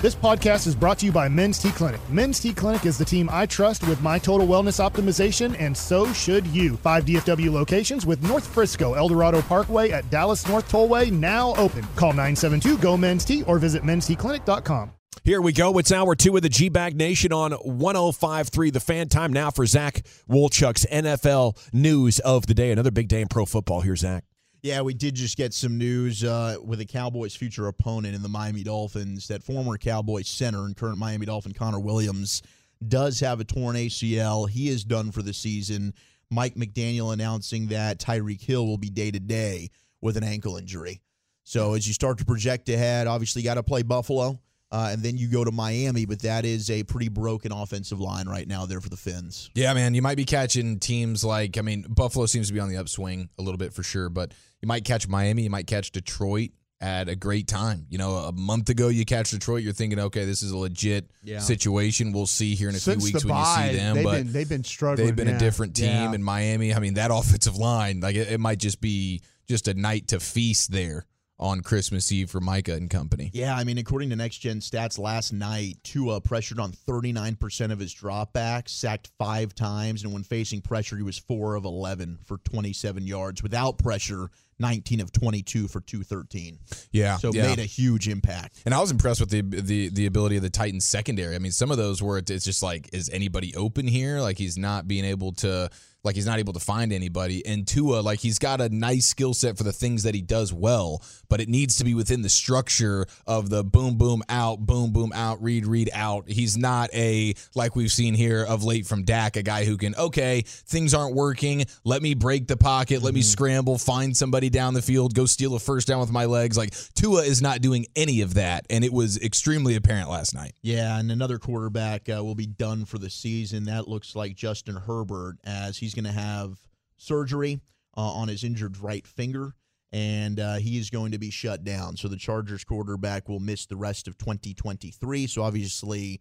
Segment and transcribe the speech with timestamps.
[0.00, 2.00] This podcast is brought to you by Men's T Clinic.
[2.08, 6.12] Men's T Clinic is the team I trust with my total wellness optimization, and so
[6.12, 6.76] should you.
[6.76, 11.82] Five DFW locations with North Frisco, Eldorado Parkway at Dallas North Tollway now open.
[11.96, 14.92] Call 972 GO Men's T or visit mensteclinic.com.
[15.24, 15.76] Here we go.
[15.78, 18.72] It's hour two of the G Bag Nation on 105.3.
[18.72, 22.70] The fan time now for Zach Wolchuk's NFL news of the day.
[22.70, 23.80] Another big day in pro football.
[23.80, 24.27] Here, Zach.
[24.68, 28.28] Yeah, we did just get some news uh, with the Cowboys' future opponent in the
[28.28, 32.42] Miami Dolphins that former Cowboys center and current Miami Dolphin Connor Williams
[32.86, 34.46] does have a torn ACL.
[34.46, 35.94] He is done for the season.
[36.30, 39.70] Mike McDaniel announcing that Tyreek Hill will be day to day
[40.02, 41.00] with an ankle injury.
[41.44, 44.38] So as you start to project ahead, obviously got to play Buffalo.
[44.70, 48.28] Uh, and then you go to Miami, but that is a pretty broken offensive line
[48.28, 49.48] right now there for the Fins.
[49.54, 52.68] Yeah, man, you might be catching teams like I mean, Buffalo seems to be on
[52.68, 55.90] the upswing a little bit for sure, but you might catch Miami, you might catch
[55.90, 56.50] Detroit
[56.82, 57.86] at a great time.
[57.88, 61.10] You know, a month ago you catch Detroit, you're thinking, okay, this is a legit
[61.24, 61.38] Yeah.
[61.40, 62.12] situation.
[62.12, 63.94] We'll see here in a Since few weeks the when you see them.
[63.96, 65.36] they've but been- they've been struggling, They've been yeah.
[65.36, 66.12] a different team Yeah.
[66.12, 66.74] in Miami.
[66.74, 70.20] I mean, that offensive line, like it, it might just be just a night to
[70.20, 71.06] feast there
[71.40, 73.30] on Christmas Eve for Micah and company.
[73.32, 77.78] Yeah, I mean, according to Next Gen Stats, last night Tua pressured on 39% of
[77.78, 82.38] his dropbacks, sacked five times, and when facing pressure, he was four of 11 for
[82.38, 83.42] 27 yards.
[83.42, 86.58] Without pressure, 19 of 22 for 213.
[86.90, 87.46] Yeah, so yeah.
[87.46, 88.62] made a huge impact.
[88.64, 91.34] And I was impressed with the the the ability of the Titans secondary.
[91.34, 94.20] I mean, some of those were it's just like, is anybody open here?
[94.20, 95.70] Like he's not being able to,
[96.04, 97.44] like he's not able to find anybody.
[97.44, 100.52] And Tua, like he's got a nice skill set for the things that he does
[100.52, 104.92] well, but it needs to be within the structure of the boom boom out, boom
[104.92, 106.28] boom out, read read out.
[106.28, 109.94] He's not a like we've seen here of late from Dak, a guy who can
[109.96, 111.64] okay, things aren't working.
[111.84, 115.54] Let me break the pocket, let me scramble, find somebody down the field, go steal
[115.54, 116.56] a first down with my legs.
[116.56, 120.54] Like Tua is not doing any of that, and it was extremely apparent last night.
[120.62, 123.64] Yeah, and another quarterback uh, will be done for the season.
[123.64, 126.58] That looks like Justin Herbert, as he's going to have
[126.96, 127.60] surgery
[127.96, 129.54] uh, on his injured right finger,
[129.92, 131.96] and uh, he is going to be shut down.
[131.96, 135.26] So the Chargers quarterback will miss the rest of 2023.
[135.26, 136.20] So obviously,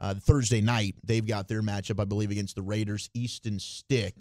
[0.00, 3.10] uh, Thursday night they've got their matchup, I believe, against the Raiders.
[3.14, 4.14] Easton Stick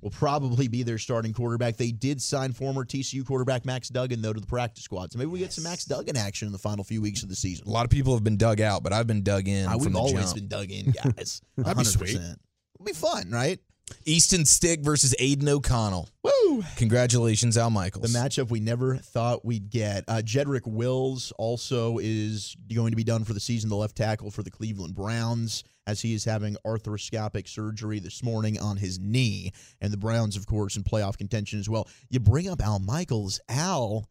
[0.00, 1.76] will probably be their starting quarterback.
[1.76, 5.30] They did sign former TCU quarterback Max Duggan though to the practice squad, so maybe
[5.30, 7.68] we get some Max Duggan action in the final few weeks of the season.
[7.68, 9.66] A lot of people have been dug out, but I've been dug in.
[9.66, 10.34] I, we've always jump.
[10.36, 11.42] been dug in, guys.
[11.56, 11.86] That'd be 100%.
[11.86, 12.14] sweet.
[12.16, 13.58] It'll be fun, right?
[14.04, 16.08] Easton Stick versus Aidan O'Connell.
[16.22, 16.62] Woo!
[16.76, 18.10] Congratulations, Al Michaels.
[18.10, 20.04] The matchup we never thought we'd get.
[20.08, 24.30] Uh, Jedrick Wills also is going to be done for the season, the left tackle
[24.30, 29.52] for the Cleveland Browns, as he is having arthroscopic surgery this morning on his knee.
[29.80, 31.88] And the Browns, of course, in playoff contention as well.
[32.08, 33.40] You bring up Al Michaels.
[33.48, 34.08] Al,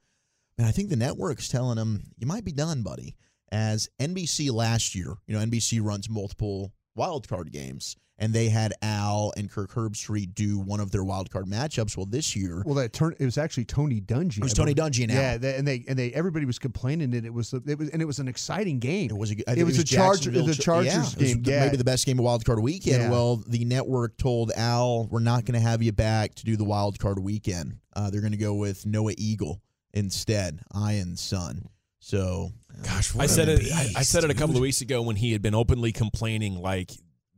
[0.57, 3.15] and I think the network's telling him, you might be done, buddy.
[3.51, 7.95] As NBC last year, you know, NBC runs multiple wild card games.
[8.19, 11.95] And they had Al and Kirk Herbstreit do one of their wild card matchups.
[11.95, 14.39] Well, this year, Well, that turn it was actually Tony Dungy.
[14.39, 14.73] It was Tony.
[14.73, 17.77] Dungy and yeah, they, and they and they everybody was complaining that it was it
[17.77, 19.11] was and it was an exciting game.
[19.11, 21.43] It was a, I it think was, it was a Charger the Chargers yeah, game.
[21.43, 21.65] the- yeah.
[21.65, 23.03] maybe the best game of Wild Card Weekend.
[23.03, 23.11] Yeah.
[23.11, 26.65] Well, the network told Al, "We're not going to have you back to do the
[26.65, 27.77] Wild Card Weekend.
[27.95, 29.61] Uh, they're going to go with Noah Eagle
[29.93, 31.69] instead, Ian's son."
[32.07, 32.53] So,
[32.83, 33.69] gosh, I said it.
[33.69, 36.61] I, I said it a couple of weeks ago when he had been openly complaining,
[36.61, 36.89] like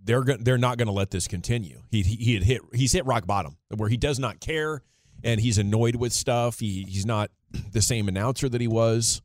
[0.03, 1.81] they're go- they're not going to let this continue.
[1.90, 4.84] He, he he had hit he's hit rock bottom where he does not care
[5.24, 6.59] and he's annoyed with stuff.
[6.59, 7.31] He he's not
[7.72, 9.24] the same announcer that he was,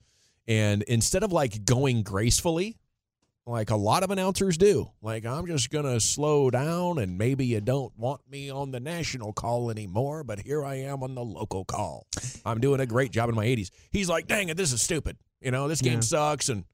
[0.48, 2.78] and instead of like going gracefully,
[3.44, 7.60] like a lot of announcers do, like I'm just gonna slow down and maybe you
[7.60, 11.66] don't want me on the national call anymore, but here I am on the local
[11.66, 12.06] call.
[12.46, 13.68] I'm doing a great job in my 80s.
[13.90, 15.18] He's like, dang it, this is stupid.
[15.40, 16.00] You know, this game Yeah.
[16.00, 16.64] sucks and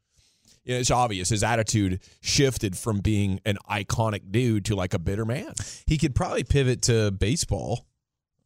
[0.64, 4.98] you know, it's obvious his attitude shifted from being an iconic dude to like a
[4.98, 5.52] bitter man.
[5.86, 7.86] He could probably pivot to baseball,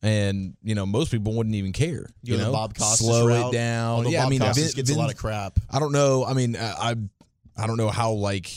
[0.02, 2.06] and you know most people wouldn't even care.
[2.22, 3.52] You You, know, know, Bob Costas slow route?
[3.52, 3.96] it down.
[3.96, 5.58] Although yeah, Bob I mean, Costas Vin- gets a lot of crap.
[5.70, 6.24] I don't know.
[6.24, 6.94] I mean, uh, I
[7.56, 8.50] I don't know how like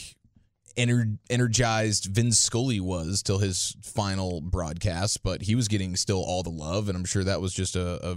[0.76, 6.42] ener- energized Vince Scully was till his final broadcast, but he was getting still all
[6.42, 8.16] the love, and I'm sure that was just a, a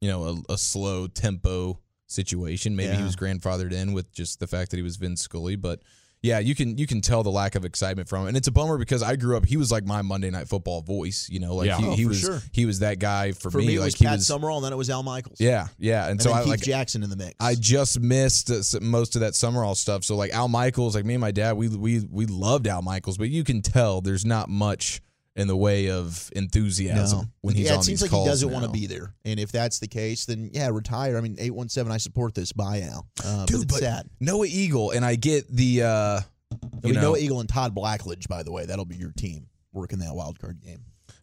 [0.00, 2.76] you know a, a slow tempo situation.
[2.76, 5.80] Maybe he was grandfathered in with just the fact that he was Vince Scully, but
[6.22, 8.50] yeah, you can you can tell the lack of excitement from him, and it's a
[8.50, 9.44] bummer because I grew up.
[9.44, 11.78] He was like my Monday Night Football voice, you know, like Yeah.
[11.78, 12.40] he, Oh, he was sure.
[12.52, 13.66] he was that guy for, For me.
[13.66, 15.40] me, it like was he Pat was, Summerall, and then it was Al Michaels.
[15.40, 17.34] yeah, yeah, and, And so then I Keith like Jackson in the mix.
[17.38, 20.04] I just missed uh, most of that Summerall stuff.
[20.04, 23.18] So like Al Michaels, like me and my dad, we we we loved Al Michaels,
[23.18, 25.02] but you can tell there's not much
[25.36, 28.24] in the way of enthusiasm when he's yeah, on it Yeah, it seems like he
[28.24, 29.14] doesn't want to be there.
[29.24, 31.16] And if that's the case, then yeah, retire.
[31.16, 31.92] I mean, eight one seven.
[31.92, 32.52] I support this.
[32.52, 33.06] Bye, Al.
[33.24, 34.08] Uh, but Dude, it's but sad.
[34.18, 36.20] Noah Eagle, and I get the uh,
[36.52, 39.46] I mean, know, Noah Eagle and Todd Blackledge, by the way, that'll be your team
[39.72, 40.80] working that wild card game.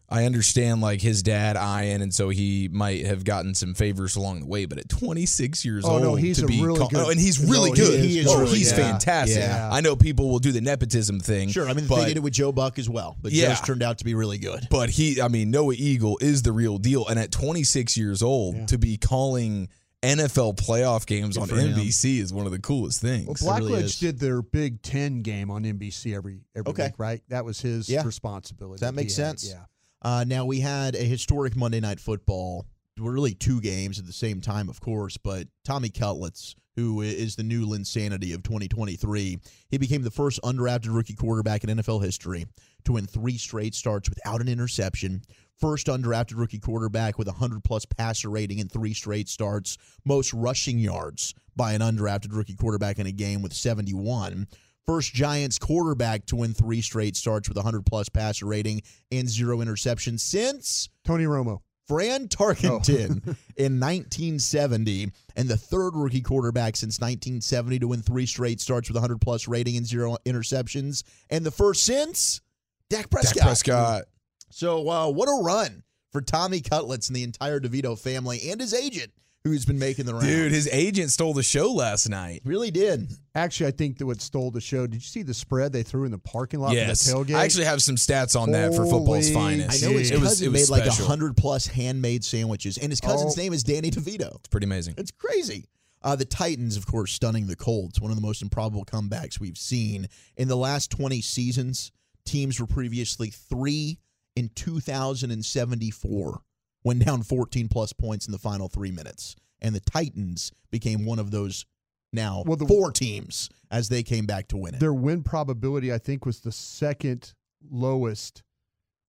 [0.08, 4.40] I understand like his dad Ian, and so he might have gotten some favors along
[4.40, 4.66] the way.
[4.66, 7.18] But at 26 years Oh, old, no, he's to be really call- good- oh, and
[7.18, 7.94] he's No, really he good.
[8.00, 8.04] is.
[8.04, 8.80] He is oh, really he's good.
[8.82, 9.38] fantastic.
[9.38, 9.70] Yeah.
[9.72, 11.48] I know people will do the nepotism thing.
[11.48, 13.48] Sure, I mean but, they did it with Joe Buck as well, but Yeah.
[13.48, 14.68] Joe's turned out to be really good.
[14.70, 17.06] But he, I mean, Noah Eagle is the real deal.
[17.08, 19.68] And at 26 years old, to be calling
[20.02, 21.72] NFL playoff games on for him.
[21.74, 23.40] NBC is one of the coolest things.
[23.42, 26.84] Well, It really Blackledge did their Big Ten game on NBC every every Okay.
[26.88, 27.22] week, right?
[27.30, 28.04] That was his Yeah.
[28.04, 28.74] responsibility.
[28.74, 29.48] Does that he make had, sense?
[29.48, 29.64] Yeah.
[30.04, 32.66] Uh, now we had a historic Monday Night Football.
[32.98, 35.16] Really, two games at the same time, of course.
[35.16, 39.38] But Tommy Cutlets, who is the new Linsanity of 2023,
[39.70, 42.46] he became the first undrafted rookie quarterback in NFL history
[42.84, 45.22] to win three straight starts without an interception.
[45.58, 49.78] First undrafted rookie quarterback with a 100 plus passer rating in three straight starts.
[50.04, 54.48] Most rushing yards by an undrafted rookie quarterback in a game with 71.
[54.86, 59.28] First Giants quarterback to win three straight starts with a 100 plus passer rating and
[59.28, 61.60] zero interceptions since Tony Romo.
[61.86, 63.22] Fran Tarkenton
[63.56, 68.96] in 1970, and the third rookie quarterback since 1970 to win three straight starts with
[68.96, 72.40] 100 plus rating and zero interceptions, and the first since
[72.88, 73.34] Dak Prescott.
[73.34, 74.04] Dak Prescott.
[74.50, 78.72] So, uh, what a run for Tommy Cutlets and the entire DeVito family and his
[78.72, 79.12] agent,
[79.44, 80.26] who's been making the rounds.
[80.26, 82.40] Dude, his agent stole the show last night.
[82.44, 83.12] really did.
[83.34, 84.86] Actually, I think that what stole the show.
[84.86, 87.10] Did you see the spread they threw in the parking lot Yes.
[87.10, 87.36] for the tailgate?
[87.36, 90.10] I actually have some stats on that for football's Holy I know his it was,
[90.30, 93.40] cousin it was made like a hundred plus handmade sandwiches, and his cousin's Oh.
[93.42, 94.34] name is Danny DeVito.
[94.36, 94.94] It's pretty amazing.
[94.96, 95.66] It's crazy.
[96.02, 98.00] Uh, the Titans, of course, stunning the Colts.
[98.00, 101.92] One of the most improbable comebacks we've seen in the last twenty seasons.
[102.24, 103.98] Teams were previously three
[104.36, 106.40] in 2074
[106.84, 111.18] when down 14 plus points in the final three minutes, and the Titans became one
[111.18, 111.66] of those
[112.12, 114.80] now Well, the- four teams as they came back to win it.
[114.80, 117.34] Their win probability, I think, was the second
[117.68, 118.42] lowest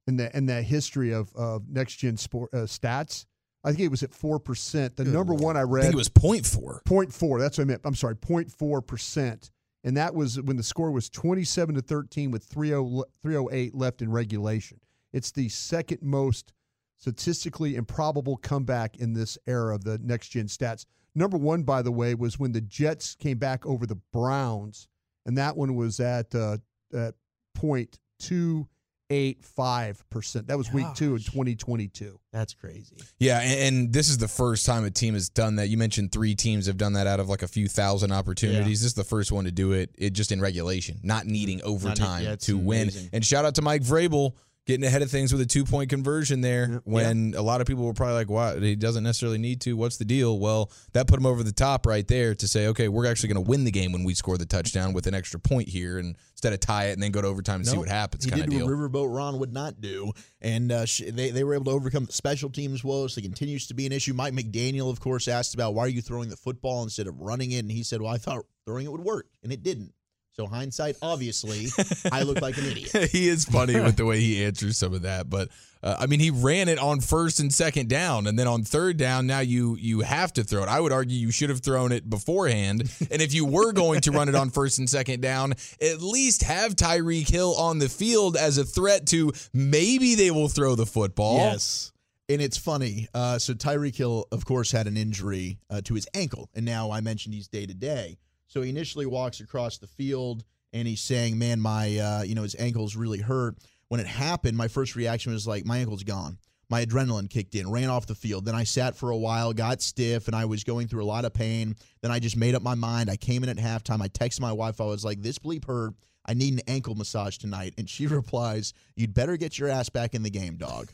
[0.07, 3.25] in the in the history of, of next gen sport uh, stats.
[3.63, 4.95] I think it was at four percent.
[4.95, 5.43] The Good number Lord.
[5.43, 6.81] one I I read think it was point four.
[6.85, 7.39] point four.
[7.39, 7.81] That's what I meant.
[7.83, 9.49] I'm sorry, 0.4 percent,
[9.83, 14.11] and that was when the score was 27 to 13 with 30 308 left in
[14.11, 14.79] regulation.
[15.13, 16.53] It's the second most
[16.97, 20.85] statistically improbable comeback in this era of the next gen stats.
[21.13, 24.87] Number one, by the way, was when the Jets came back over the Browns,
[25.25, 26.57] and that one was at uh,
[26.93, 27.15] at
[27.53, 28.67] point two
[29.09, 30.47] eight five percent.
[30.47, 32.19] That was week two in 2022.
[32.33, 32.97] That's crazy.
[33.17, 35.69] Yeah, and, and this is the first time a team has done that.
[35.69, 38.81] You mentioned three teams have done that out of like a few thousand opportunities.
[38.81, 39.91] This is the first one to do it.
[39.97, 42.89] It just in regulation, not needing overtime yeah, it's to win.
[43.13, 44.33] And shout out to Mike Vrabel
[44.65, 46.81] getting ahead of things with a two point conversion there.
[46.85, 49.77] When a lot of people were probably like, "Why he doesn't necessarily need to?
[49.77, 52.87] What's the deal?" Well, that put him over the top right there to say, "Okay,
[52.87, 55.39] we're actually going to win the game when we score the touchdown with an extra
[55.39, 57.89] point here, and instead of tie it and then go to overtime and see what
[57.89, 58.65] happens." He Kind did of deal.
[58.67, 60.11] what Riverboat Ron would not do,
[60.41, 63.15] and uh, sh- they they were able to overcome the special teams woes.
[63.15, 64.13] That continues to be an issue.
[64.13, 67.51] Mike McDaniel, of course, asked about why are you throwing the football instead of running
[67.51, 69.93] it, and he said, "Well, I thought throwing it would work, and it didn't."
[70.35, 71.67] So hindsight, obviously,
[72.11, 73.09] I look like an idiot.
[73.11, 75.47] he is funny with the way he answers some of that, but
[75.81, 78.97] uh, I mean, he ran it on first and second down, and then on third
[78.97, 80.67] down, now you you have to throw it.
[80.67, 84.11] I would argue you should have thrown it beforehand, and if you were going to
[84.11, 88.35] run it on first and second down, at least have Tyreek Hill on the field
[88.35, 91.37] as a threat to maybe they will throw the football.
[91.37, 91.93] Yes.
[92.27, 93.07] And it's funny.
[93.13, 96.91] Uh, so Tyreek Hill, of course, had an injury uh, to his ankle, and now
[96.91, 98.17] I mentioned he's day to day.
[98.55, 102.43] So he initially walks across the field, and he's saying, "Man, my uh, you know
[102.43, 103.57] his ankle's really hurt."
[103.89, 106.37] When it happened, my first reaction was like, "My ankle's gone."
[106.69, 108.45] My adrenaline kicked in, ran off the field.
[108.45, 111.25] Then I sat for a while, got stiff, and I was going through a lot
[111.25, 111.75] of pain.
[112.01, 113.09] Then I just made up my mind.
[113.09, 114.01] I came in at halftime.
[114.01, 114.79] I texted my wife.
[114.79, 115.93] I was like, "This bleep hurt.
[116.25, 120.13] I need an ankle massage tonight." And she replies, "You'd better get your ass back
[120.13, 120.89] in the game, dog."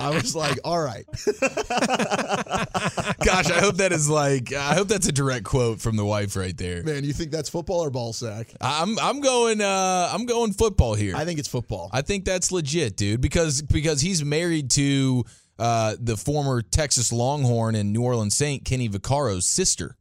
[0.00, 1.06] I was like, all right.
[3.24, 6.34] Gosh, I hope that is like I hope that's a direct quote from the wife
[6.36, 6.82] right there.
[6.82, 8.52] Man, you think that's football or ball sack?
[8.60, 11.14] I'm I'm going uh I'm going football here.
[11.16, 11.88] I think it's football.
[11.92, 15.24] I think that's legit, dude, because because he's married to
[15.58, 19.96] uh, the former Texas Longhorn and New Orleans Saint Kenny Vaccaro's sister.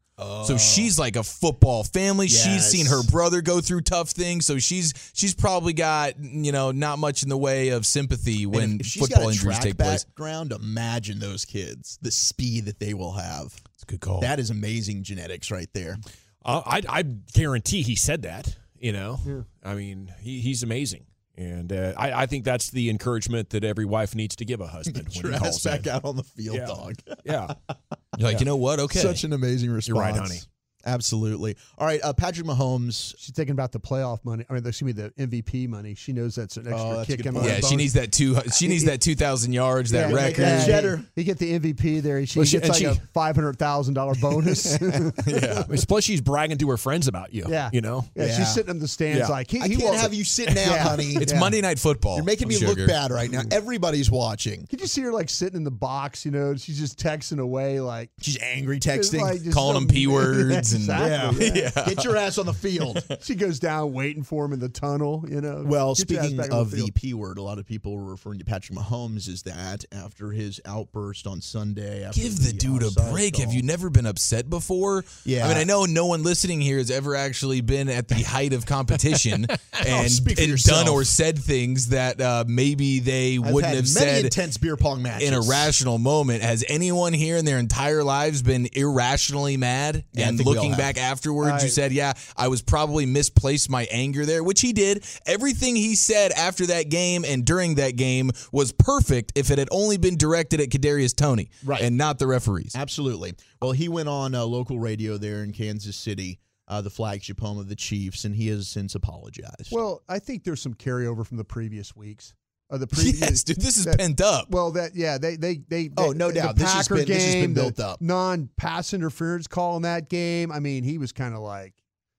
[0.46, 2.28] So she's like a football family.
[2.28, 6.72] She's seen her brother go through tough things, so she's she's probably got you know
[6.72, 9.63] not much in the way of sympathy when if she's football got a injuries track
[9.63, 10.04] take place.
[10.06, 13.54] background, imagine those kids, the speed that they will have.
[13.74, 14.22] It's a good call.
[14.22, 15.98] That is amazing genetics right there.
[16.44, 18.56] Uh, I, I guarantee he said that.
[18.80, 21.06] You know, I mean, he, he's amazing,
[21.38, 24.67] and uh, I, I think that's the encouragement that every wife needs to give a
[24.77, 25.91] husband when Your he ass calls back in.
[25.91, 26.65] out on the field, Yeah.
[26.65, 26.95] dog.
[27.25, 27.53] Yeah,
[28.17, 28.79] You're like, you know what?
[28.79, 29.00] Okay.
[29.00, 29.88] Such an amazing response.
[29.88, 30.39] You're right, honey.
[30.85, 31.55] Absolutely.
[31.77, 33.13] All right, uh, Patrick Mahomes.
[33.17, 34.45] She's thinking about the playoff money.
[34.50, 35.95] I mean, excuse me, the MVP money.
[35.95, 37.45] She knows that's an extra Oh, that's kick in point.
[37.45, 38.38] the yeah, she needs that two.
[38.55, 40.41] She needs that two thousand yards, that Yeah, make record.
[40.45, 41.03] that he- cheddar.
[41.15, 42.25] He, get the MVP there.
[42.25, 44.79] She Well, she- gets like she- a five hundred thousand dollar bonus.
[44.81, 45.11] yeah.
[45.27, 45.63] yeah.
[45.88, 47.45] plus she's bragging to her friends about you.
[47.47, 47.69] Yeah.
[47.73, 48.05] you know.
[48.15, 48.35] Yeah.
[48.35, 49.27] she's sitting in the stands Yeah.
[49.27, 50.83] like he, I he can't won't- have you sitting out, Yeah.
[50.83, 51.15] honey.
[51.15, 51.39] It's Yeah.
[51.39, 52.15] Monday Night Football.
[52.15, 52.73] You're making me Sugar.
[52.81, 53.41] look bad right now.
[53.51, 54.65] Everybody's watching.
[54.67, 56.25] Could you see her like sitting in the box?
[56.25, 59.21] You know, she's just texting away like She's angry texting.
[59.21, 61.72] like Calling so- them p words and Exactly, yeah.
[61.75, 61.86] yeah.
[61.86, 63.04] Get your ass on the field.
[63.22, 65.25] She goes down waiting for him in the tunnel.
[65.28, 65.63] You know.
[65.66, 66.96] Well, Get speaking of the field.
[66.96, 70.60] P word, a lot of people were referring to Patrick Mahomes as that after his
[70.66, 72.04] outburst on Sunday.
[72.04, 73.38] After Give the dude a break.
[73.38, 75.06] Have you never been upset before?
[75.24, 75.46] Yeah.
[75.46, 78.54] I mean, I know no one listening here has ever actually been at the height
[78.54, 79.46] of competition
[79.88, 83.84] and, speak for and done or said things that uh, maybe they I've wouldn't have
[83.84, 86.44] many said intense beer pong matches in a rational moment.
[86.44, 90.04] Has anyone here in their entire lives been irrationally mad?
[90.13, 93.88] Yeah, and all looking back afterwards, I- you said, "Yeah, I was probably misplaced my
[93.91, 95.03] anger there," which he did.
[95.25, 99.68] Everything he said after that game and during that game was perfect if it had
[99.72, 101.82] only been directed at Kadarius Toney, Right.
[101.82, 102.74] and not the referees.
[102.75, 103.34] Absolutely.
[103.62, 107.58] Well, he went on uh, local radio there in Kansas City, uh, the flagship home
[107.60, 109.70] of the Chiefs, and he has since apologized.
[109.72, 112.34] Well, I think there's some carryover from the previous weeks.
[112.72, 114.50] Or the previous, Yes, dude, this is that- pent up.
[114.50, 115.90] Well, that yeah, they they they.
[115.98, 116.56] Oh, they- no the doubt.
[116.56, 118.00] This has Packer been- game, this has been built up.
[118.01, 120.51] Non-pass interference call in that game.
[120.51, 121.74] I mean, he was kind of like,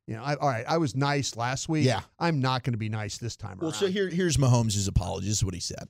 [0.07, 1.87] you know, I, all right, I was nice last week.
[1.87, 2.01] Yeah.
[2.19, 3.79] I'm not going to be nice this time well, around.
[3.81, 5.29] so here, here's Mahomes' apology.
[5.29, 5.89] This is what he said.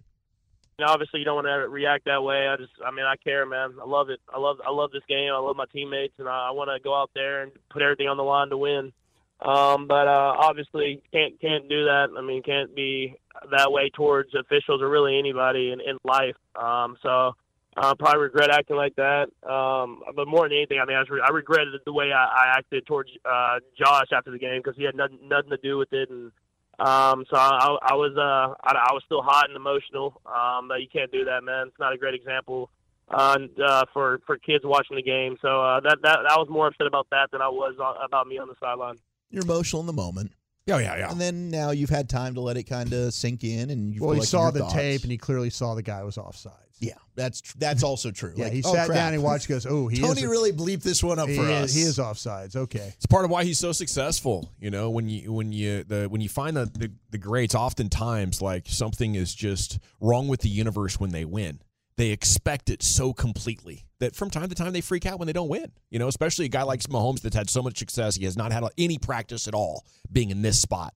[0.79, 2.47] you know, obviously you don't want to react that way.
[2.47, 3.75] I just, I mean, I care, man.
[3.83, 4.21] I love it.
[4.33, 5.33] I love, I love this game.
[5.35, 8.07] I love my teammates, and I, I want to go out there and put everything
[8.09, 8.93] on the line to win.
[9.41, 12.11] Um, but uh, obviously can't can't do that.
[12.17, 13.17] I mean, can't be
[13.51, 16.37] that way towards officials or really anybody in, in life.
[16.55, 17.33] Um, so
[17.77, 19.29] I probably regret acting like that.
[19.49, 22.59] Um, but more than anything, I mean, I, re- I regretted the way I, I
[22.59, 25.93] acted towards uh, Josh after the game because he had nothing, nothing to do with
[25.93, 26.33] it, and
[26.79, 30.21] um, so I, I was uh, I, I was still hot and emotional.
[30.27, 31.69] Um, but you can't do that, man.
[31.69, 32.71] It's not a great example
[33.11, 35.37] uh, uh, for for kids watching the game.
[35.43, 38.27] So uh, that that I was more upset about that than I was on, about
[38.27, 38.97] me on the sideline.
[39.31, 40.33] You're emotional in the moment,
[40.71, 41.11] Oh yeah, yeah.
[41.11, 44.01] and then now you've had time to let it kind of sink in, and you
[44.01, 44.75] well, he collected saw the thoughts.
[44.75, 46.53] tape and he clearly saw the guy was offsides.
[46.79, 48.33] Yeah, that's tr- that's also true.
[48.37, 48.97] Yeah, Like, he oh, sat crap.
[48.97, 49.49] down and watched.
[49.49, 50.27] Goes, oh, he Toney is.
[50.27, 51.75] really bleeped this one up he for is, us.
[51.75, 52.57] He is offsides.
[52.57, 52.93] Okay.
[52.97, 54.51] It's part of why he's so successful.
[54.61, 58.41] You know, when you when you the when you find the, the the greats, oftentimes
[58.43, 61.61] like something is just wrong with the universe when they win.
[61.97, 65.33] They expect it so completely that from time to time they freak out when they
[65.33, 65.71] don't win.
[65.91, 68.17] You know, especially a guy like Mahomes that's had so much success.
[68.17, 70.95] He has not had any practice at all being in this spot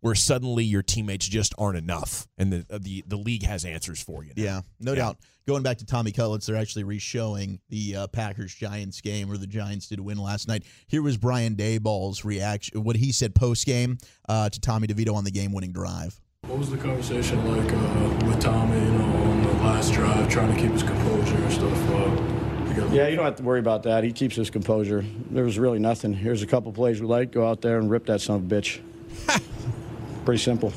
[0.00, 4.22] where suddenly your teammates just aren't enough and the the, the league has answers for
[4.24, 4.32] you.
[4.36, 4.42] now.
[4.42, 4.98] Yeah, no Yeah.
[4.98, 5.18] doubt.
[5.48, 9.46] Going back to Tommy Cutlets, they're actually re-showing the uh, Packers Giants game where the
[9.46, 10.64] Giants did win last night.
[10.88, 13.98] Here was Brian Daboll's reaction, what he said post game
[14.28, 16.20] uh, to Tommy DeVito on the game-winning drive.
[16.46, 20.54] What was the conversation like uh, with Tommy, you know, on the last drive, trying
[20.54, 21.90] to keep his composure and stuff?
[21.90, 24.04] Uh, Yeah, you don't have to worry about that.
[24.04, 25.04] He keeps his composure.
[25.30, 26.12] There was really nothing.
[26.12, 27.32] Here's a couple plays we like.
[27.32, 28.80] Go out there and rip that son of a bitch.
[30.24, 30.72] Pretty simple.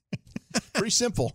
[0.74, 1.32] Pretty simple.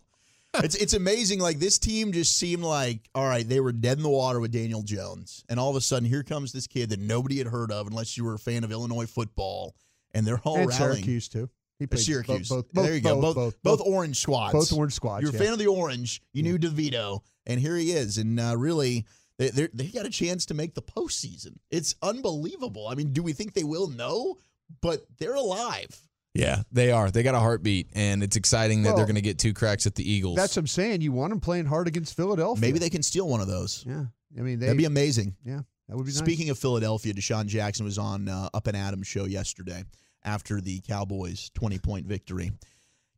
[0.56, 1.40] it's it's amazing.
[1.40, 4.52] Like this team just seemed like all right, they were dead in the water with
[4.52, 7.72] Daniel Jones, and all of a sudden here comes this kid that nobody had heard
[7.72, 9.76] of unless you were a fan of Illinois football,
[10.14, 10.96] and they're all and rallying.
[10.96, 11.50] Syracuse too.
[11.84, 12.50] He played Syracuse.
[12.50, 13.20] Both, both, there you go.
[13.20, 14.54] Both, both, both, orange squads.
[14.54, 15.40] both orange squads, You're a yeah.
[15.40, 16.22] fan of the orange.
[16.34, 18.18] You knew DeVito, and here he is.
[18.18, 19.06] And uh, really,
[19.38, 21.58] they they're- got a chance to make the postseason.
[21.72, 22.88] It's unbelievable.
[22.88, 23.88] I mean, do we think they will?
[23.88, 24.38] No,
[24.82, 25.90] but they're alive.
[26.34, 27.12] Yeah, they are.
[27.12, 29.94] They got a heartbeat, and it's exciting that they're going to get two cracks at
[29.94, 30.36] the Eagles.
[30.36, 31.02] That's what I'm saying.
[31.02, 32.60] You want them playing hard against Philadelphia.
[32.60, 33.84] Maybe they can steal one of those.
[33.88, 34.06] Yeah.
[34.38, 34.66] I mean, they.
[34.68, 35.36] That'd be amazing.
[35.46, 35.60] yeah.
[35.90, 36.18] That would be nice.
[36.18, 39.84] Speaking of Philadelphia, DeSean Jackson was on uh, Up and Adams show yesterday
[40.26, 42.52] after the Cowboys' 20 point victory.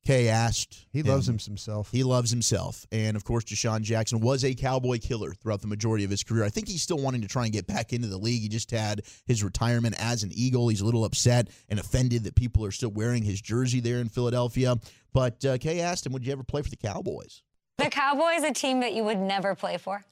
[0.06, 0.86] Kay asked.
[0.92, 1.40] He loves him.
[1.40, 1.90] himself.
[1.92, 2.86] He loves himself.
[2.92, 6.44] And of course, DeSean Jackson was a cowboy killer throughout the majority of his career.
[6.44, 8.44] I think he's still wanting to try and get back into the league.
[8.44, 10.68] He just had his retirement as an Eagle.
[10.68, 14.10] He's a little upset and offended that people are still wearing his jersey there in
[14.10, 14.76] Philadelphia.
[15.12, 17.42] But uh, Kay asked him, Would you ever play for the Cowboys?
[17.78, 20.06] The Cowboys, a team that you would never play for.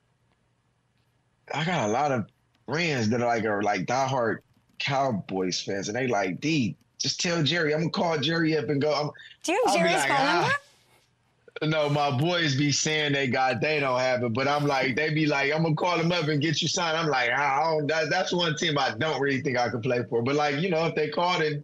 [1.53, 2.27] I got a lot of
[2.65, 4.37] friends that are like are like diehard
[4.79, 7.73] Cowboys fans, and they like, D, just tell Jerry.
[7.73, 8.93] I'm gonna call Jerry up and go.
[8.93, 9.09] I'm,
[9.43, 10.55] Do you have I'll Jerry's like, phone "Ah." number?
[11.61, 15.13] No, my boys be saying they got they don't have it, but I'm like they
[15.13, 16.97] be like I'm gonna call them up and get you signed.
[16.97, 19.83] I'm like ah, I don't, that, that's one team I don't really think I could
[19.83, 20.21] play for.
[20.21, 21.63] But like you know if they called and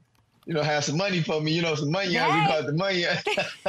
[0.50, 2.42] you know have some money for me, you know some money, yeah.
[2.42, 3.06] we got the money.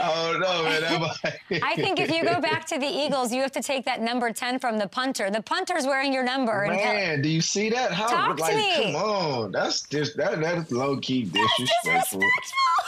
[0.00, 1.00] I don't know, man.
[1.00, 4.02] Might- I think if you go back to the Eagles, you have to take that
[4.02, 5.30] number 10 from the punter.
[5.30, 6.66] The punter's wearing your number.
[6.66, 7.92] Man, do you see that?
[7.92, 8.92] How Talk to like me.
[8.92, 9.52] come on.
[9.52, 12.22] That's just that that's low key disrespectful.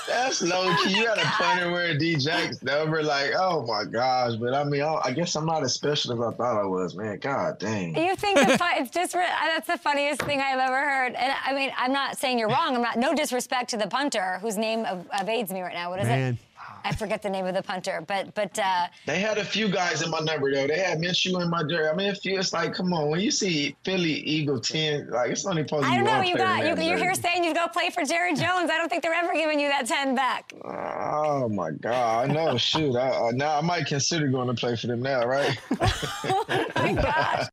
[0.08, 0.98] That's low key.
[0.98, 4.34] You got a punter wearing D Jack's number, like, oh my gosh.
[4.34, 6.96] But I mean, I, I guess I'm not as special as I thought I was,
[6.96, 7.18] man.
[7.18, 7.96] God dang.
[7.96, 11.14] You think the it's just that's the funniest thing I've ever heard.
[11.14, 12.74] And I mean, I'm not saying you're wrong.
[12.74, 12.95] I'm not.
[12.96, 15.90] No disrespect to the punter, whose name ev- evades me right now.
[15.90, 16.34] What is Man.
[16.34, 16.38] it?
[16.84, 18.02] I forget the name of the punter.
[18.06, 20.66] But but uh, They had a few guys in my number though.
[20.66, 21.88] They had Minshew in my jersey.
[21.88, 22.38] I mean, a few.
[22.38, 25.90] It's like, come on, when you see Philly Eagle ten, like it's only supposed to
[25.90, 26.18] I don't know.
[26.18, 28.70] one You got you, you're here saying you'd go play for Jerry Jones.
[28.70, 30.52] I don't think they're ever giving you that ten back.
[30.64, 32.30] Oh my God!
[32.30, 32.56] I know.
[32.56, 35.58] Shoot, I, I, now I might consider going to play for them now, right?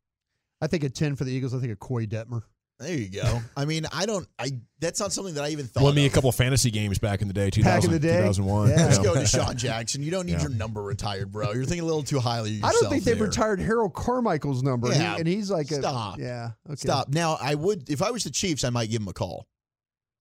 [0.60, 1.52] I think a 10 for the Eagles.
[1.54, 2.42] I think a Koy Detmer.
[2.80, 3.40] There you go.
[3.56, 4.26] I mean, I don't.
[4.38, 4.50] I
[4.80, 5.84] that's not something that I even thought.
[5.84, 7.98] Won me a couple of fantasy games back in the day, 2000, Back in the
[8.00, 8.16] day?
[8.18, 8.70] 2001.
[8.70, 8.76] Yeah.
[8.76, 10.02] Let's go to Sean Jackson.
[10.02, 10.42] You don't need Yeah.
[10.42, 11.52] your number retired, bro.
[11.52, 14.92] You're thinking a little too highly of I don't think they've retired Harold Carmichael's number.
[14.92, 16.18] He- and he's like a Stop.
[16.18, 16.50] Yeah.
[16.66, 16.74] Okay.
[16.76, 17.08] Stop.
[17.10, 19.46] Now, I would if I was the Chiefs, I might give him a call.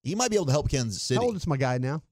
[0.03, 1.17] He might be able to help Kansas City.
[1.19, 2.03] How old is my guy now?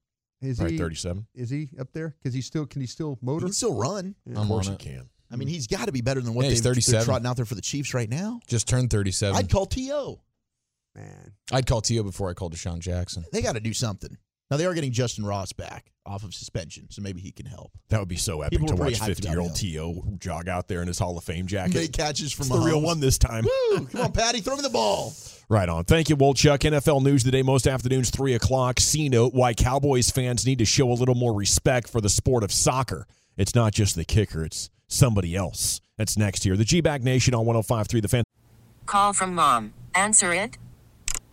[0.42, 1.28] Is Probably he 37.
[1.36, 2.16] Is he up there?
[2.22, 3.42] Because he still can he still motor?
[3.46, 4.16] He can still run.
[4.26, 4.40] Yeah.
[4.40, 5.08] Of course he can.
[5.32, 7.38] I mean, he's got to be better than what Yeah, he's they've, they're trotting out
[7.38, 8.42] there for the Chiefs right now.
[8.48, 9.34] Just turned 37.
[9.38, 10.20] I'd call To.
[10.96, 13.24] Man, I'd call Tio before I called DeSean Jackson.
[13.32, 14.18] They got to do something.
[14.50, 17.72] Now they are getting Justyn Ross back off of suspension, so maybe he can help.
[17.88, 20.04] That would be so epic People to watch hyped 50 about year old T.O.
[20.18, 21.76] jog out there in his Hall of Fame jacket.
[21.76, 23.46] Make catches from It's the real one this time.
[23.46, 23.86] Woo!
[23.86, 25.14] Come on, Patty, throw me the ball.
[25.48, 25.86] Right on.
[25.86, 26.60] Thank you, Wolchuk.
[26.60, 28.82] NFL News today, most afternoons, 3 o'clock.
[28.82, 32.44] C note why Cowboys fans need to show a little more respect for the sport
[32.44, 33.08] of soccer.
[33.38, 35.80] It's not just the kicker, it's somebody else.
[35.98, 36.58] That's next here.
[36.58, 38.24] The G Bag Nation on 1053 The Fan.
[38.86, 39.74] Call from mom.
[39.96, 40.58] Answer it.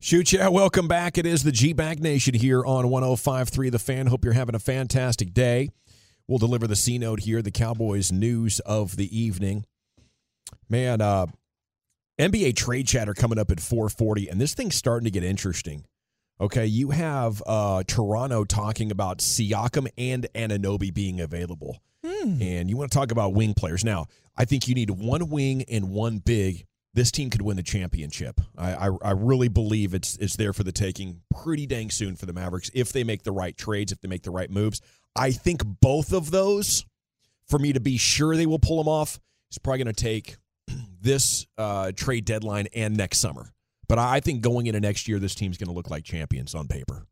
[0.00, 1.18] Shoot yeah, welcome back.
[1.18, 4.06] It is the G Bag Nation here on 1053 The Fan.
[4.06, 5.70] Hope you're having a fantastic day.
[6.28, 9.64] We'll deliver the C note here, the Cowboys news of the evening.
[10.68, 11.26] Man, uh,
[12.18, 15.84] NBA trade chatter coming up at 440, and this thing's starting to get interesting.
[16.40, 21.82] Okay, you have uh, Toronto talking about Siakam and Anunoby being available.
[22.40, 23.84] And you want to talk about wing players.
[23.84, 24.06] Now,
[24.36, 26.67] I think you need one wing and one big.
[26.94, 28.40] This team could win the championship.
[28.56, 32.26] I, I, I really believe it's it's there for the taking pretty dang soon for
[32.26, 34.80] the Mavericks if they make the right trades, if they make the right moves.
[35.14, 36.84] I think both of those,
[37.48, 39.18] for me to be sure they will pull them off,
[39.50, 40.36] is probably going to take
[41.00, 43.52] this uh, trade deadline and next summer.
[43.88, 46.68] But I think going into next year, this team's going to look like champions on
[46.68, 47.06] paper.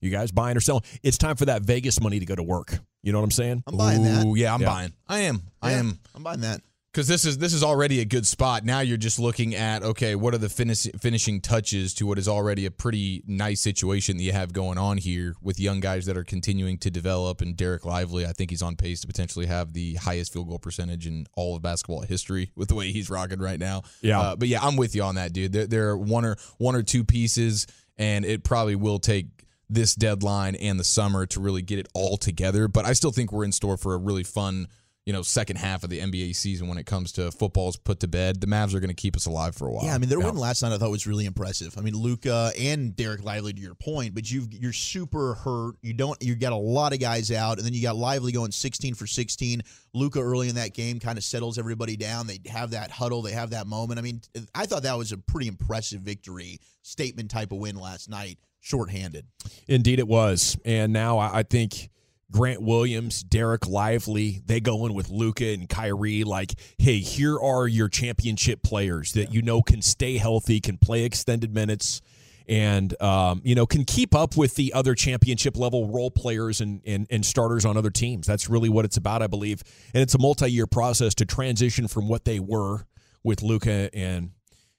[0.00, 0.82] You guys buying or selling?
[1.02, 2.78] It's time for that Vegas money to go to work.
[3.02, 3.62] You know what I'm saying?
[3.66, 4.26] I'm buying that.
[4.36, 4.66] Yeah, I'm Yeah.
[4.66, 4.92] buying.
[5.06, 5.42] I am.
[5.62, 5.98] I am.
[6.14, 6.62] I'm buying that.
[6.92, 8.64] Because this is this is already a good spot.
[8.64, 12.26] Now you're just looking at okay, what are the finish, finishing touches to what is
[12.26, 16.16] already a pretty nice situation that you have going on here with young guys that
[16.16, 17.42] are continuing to develop.
[17.42, 20.58] And Dereck Lively, I think he's on pace to potentially have the highest field goal
[20.58, 23.82] percentage in all of basketball history with the way he's rocking right now.
[24.00, 24.20] Yeah.
[24.20, 25.52] Uh, but yeah, I'm with you on that, dude.
[25.52, 29.26] There, there are one or one or two pieces, and it probably will take
[29.68, 32.66] this deadline and the summer to really get it all together.
[32.66, 34.66] But I still think we're in store for a really fun
[35.06, 38.08] you know, second half of the NBA season when it comes to football's put to
[38.08, 38.40] bed.
[38.40, 39.84] The Mavs are going to keep us alive for a while.
[39.84, 41.76] Yeah, I mean, their win last night I thought was really impressive.
[41.78, 45.76] I mean, Luka and Dereck Lively to your point, but you've you're super hurt.
[45.80, 48.52] You don't you got a lot of guys out, and then you got Lively going
[48.52, 49.62] 16 for 16.
[49.94, 52.26] Luka early in that game kind of settles everybody down.
[52.26, 53.98] They have that huddle, they have that moment.
[53.98, 54.20] I mean,
[54.54, 59.26] I thought that was a pretty impressive victory, statement type of win last night, shorthanded.
[59.66, 61.90] Indeed, it was, and now I I think.
[62.30, 66.22] Grant Williams, Dereck Lively, they go in with Luka and Kyrie.
[66.22, 71.04] Like, hey, here are your championship players that you know can stay healthy, can play
[71.04, 72.00] extended minutes,
[72.48, 76.82] and um, you know can keep up with the other championship level role players and,
[76.86, 78.26] and and starters on other teams.
[78.26, 79.62] That's really what it's about, I believe.
[79.92, 82.86] And it's a multi year process to transition from what they were
[83.24, 84.30] with Luka and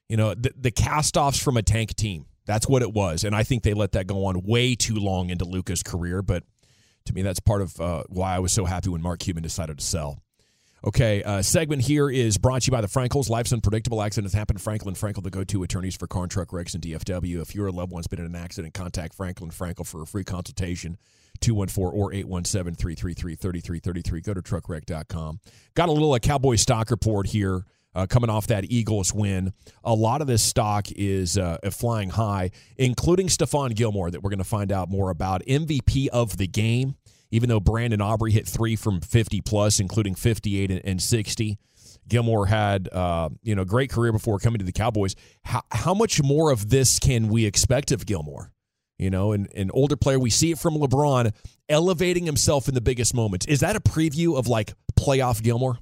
[0.08, 2.26] you know the, the cast offs from a tank team.
[2.44, 5.30] That's what it was, and I think they let that go on way too long
[5.30, 6.44] into Luka's career, but
[7.06, 9.78] to me, that's part of uh, why I was so happy when Mark Cuban decided
[9.78, 10.22] to sell.
[10.84, 13.30] Okay, uh, segment here is brought to you by the Frenkels.
[13.30, 14.02] Life's unpredictable.
[14.02, 14.56] Accidents happen.
[14.56, 17.40] Frenkel and Frenkel, the go-to attorneys for car and truck wrecks and DFW.
[17.40, 20.24] If your loved one's been in an accident, contact Frenkel and Frenkel for a free
[20.24, 20.98] consultation.
[21.40, 24.20] 214 or 817 333 3333.
[24.20, 25.40] Go to truckwreck.com.
[25.74, 29.52] Got a little uh, Cowboy stock report here uh, coming off that Eagles win.
[29.84, 34.38] A lot of this stock is uh, flying high, including Stephon Gilmore, that we're going
[34.38, 35.44] to find out more about.
[35.46, 36.96] MVP of the game,
[37.30, 41.58] even though Brandon Aubrey hit three from 50 plus, including 58 and, and 60.
[42.08, 45.14] Gilmore had, uh, you know, great career before coming to the Cowboys.
[45.44, 48.52] How, how much more of this can we expect of Gilmore?
[48.98, 50.18] You know, an, an older player.
[50.18, 51.32] We see it from LeBron
[51.68, 53.46] elevating himself in the biggest moments.
[53.46, 55.78] Is that a preview of like playoff Gilmore?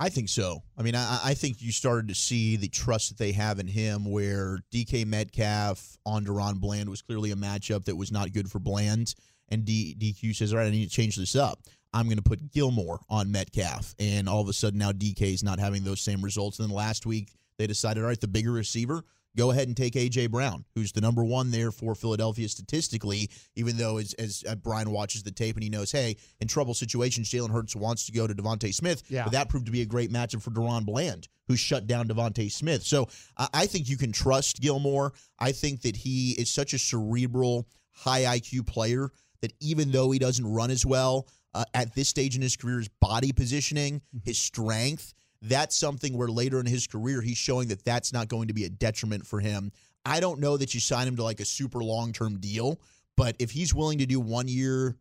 [0.00, 0.62] I think so.
[0.76, 3.68] I mean, I, I, think you started to see the trust that they have in
[3.68, 8.50] him, where DK Metcalf on DaRon Bland was clearly a matchup that was not good
[8.50, 9.14] for Bland.
[9.48, 11.60] And D, DQ says, All right, I need to change this up.
[11.94, 13.94] I'm going to put Gilmore on Metcalf.
[14.00, 16.58] And all of a sudden, now DK is not having those same results.
[16.58, 19.04] And then last week, they decided, All right, the bigger receiver,
[19.36, 23.30] go ahead and take AJ Brown, who's the number one there for Philadelphia statistically.
[23.56, 26.74] Even though as, as uh, Brian watches the tape and he knows, hey, in trouble
[26.74, 29.02] situations, Jalen Hurts wants to go to DeVonta Smith.
[29.08, 29.24] Yeah.
[29.24, 32.50] But that proved to be a great matchup for DaRon Bland, who shut down DeVonta
[32.50, 32.82] Smith.
[32.82, 35.12] So uh, I think you can trust Gilmore.
[35.38, 40.18] I think that he is such a cerebral, high IQ player that even though he
[40.18, 44.38] doesn't run as well uh, at this stage in his career, his body positioning, his
[44.38, 48.54] strength that's something where later in his career he's showing that that's not going to
[48.54, 49.72] be a detriment for him.
[50.04, 52.80] I don't know that you sign him to like a super long term deal,
[53.16, 54.96] but if he's willing to do one year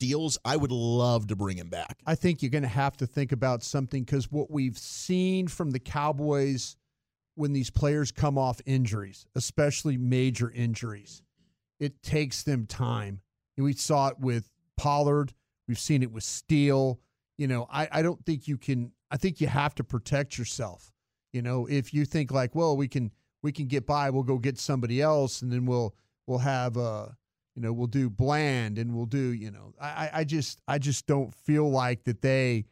[0.00, 1.98] deals, I would love to bring him back.
[2.06, 5.70] I think you're going to have to think about something because what we've seen from
[5.70, 6.76] the Cowboys
[7.36, 11.22] when these players come off injuries, especially major injuries,
[11.80, 13.20] it takes them time.
[13.56, 15.32] We saw it with Pollard.
[15.68, 17.00] We've seen it with Steele.
[17.36, 20.92] You know, I, I don't think you can I think you have to protect yourself.
[21.32, 23.12] You know, if you think like, well, we can
[23.44, 25.94] we can get by, we'll go get somebody else, and then we'll
[26.26, 27.06] we'll have uh
[27.54, 31.06] you know we'll do bland and we'll do you know I I just I just
[31.06, 32.64] don't feel like that they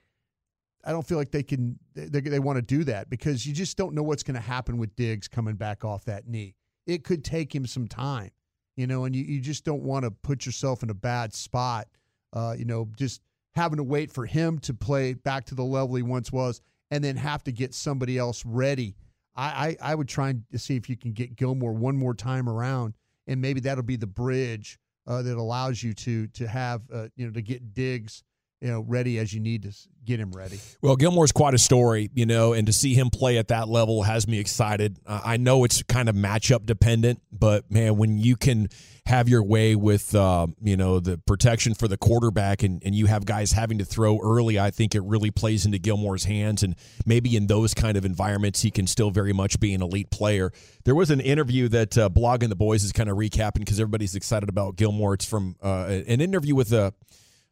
[0.84, 3.76] I don't feel like they can they, they want to do that because you just
[3.76, 6.56] don't know what's going to happen with Diggs coming back off that knee.
[6.88, 8.32] It could take him some time,
[8.76, 11.86] you know, and you, you just don't want to put yourself in a bad spot.
[12.32, 13.20] Uh, you know, just
[13.54, 16.60] having to wait for him to play back to the level he once was,
[16.90, 18.94] and then have to get somebody else ready.
[19.34, 22.48] I, I, I would try to see if you can get Gilmore one more time
[22.48, 22.94] around,
[23.26, 27.26] and maybe that'll be the bridge uh, that allows you to to have uh, you
[27.26, 28.22] know to get Diggs
[28.62, 29.72] you know ready as you need to
[30.04, 30.58] get him ready.
[30.80, 34.02] Well, Gilmore's quite a story, you know, and to see him play at that level
[34.02, 34.98] has me excited.
[35.06, 38.68] Uh, I know it's kind of matchup dependent, but man, when you can
[39.06, 43.06] have your way with, uh, you know, the protection for the quarterback and, and you
[43.06, 46.62] have guys having to throw early, I think it really plays into Gilmore's hands.
[46.62, 50.10] And maybe in those kind of environments, he can still very much be an elite
[50.10, 50.52] player.
[50.84, 54.14] There was an interview that uh, Blogging the Boys is kind of recapping because everybody's
[54.14, 55.14] excited about Gilmore.
[55.14, 56.94] It's from uh, an interview with a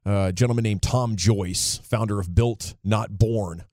[0.04, 3.64] a gentleman named Tom Joyce, founder of Built Not Born.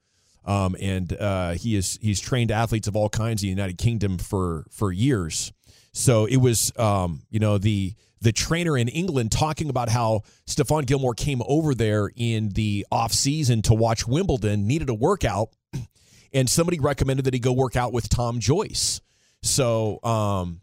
[0.45, 4.17] Um, and uh, he is he's trained athletes of all kinds in the United Kingdom
[4.17, 5.51] for for years.
[5.91, 10.85] So it was um, you know the the trainer in England talking about how Stephon
[10.85, 15.49] Gilmore came over there in the off season to watch Wimbledon, needed a workout,
[16.33, 19.01] and somebody recommended that he go work out with Tom Joyce.
[19.43, 20.61] So, um,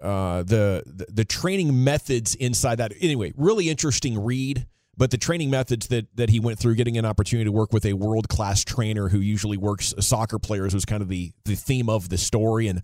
[0.00, 4.66] uh, the, the the training methods inside that anyway, really interesting read.
[4.96, 7.86] But the training methods that that he went through, getting an opportunity to work with
[7.86, 11.88] a world class trainer who usually works soccer players, was kind of the the theme
[11.88, 12.68] of the story.
[12.68, 12.82] And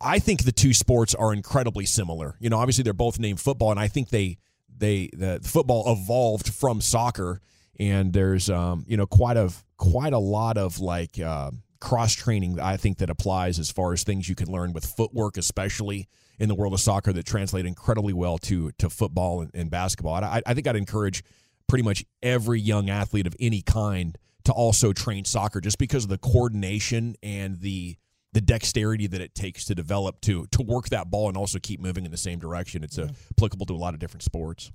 [0.00, 2.36] I think the two sports are incredibly similar.
[2.40, 4.38] You know, obviously they're both named football, and I think they
[4.76, 7.40] they the football evolved from soccer,
[7.78, 12.60] and there's um, you know quite a quite a lot of like uh, cross training
[12.60, 16.08] I think that applies as far as things you can learn with footwork, especially
[16.38, 20.16] in the world of soccer, that translate incredibly well to to football and, and basketball.
[20.16, 21.22] And I, I think I'd encourage
[21.66, 26.10] pretty much every young athlete of any kind to also train soccer, just because of
[26.10, 27.96] the coordination and the
[28.32, 31.80] the dexterity that it takes to develop to to work that ball and also keep
[31.80, 32.84] moving in the same direction.
[32.84, 34.70] It's uh, applicable to a lot of different sports.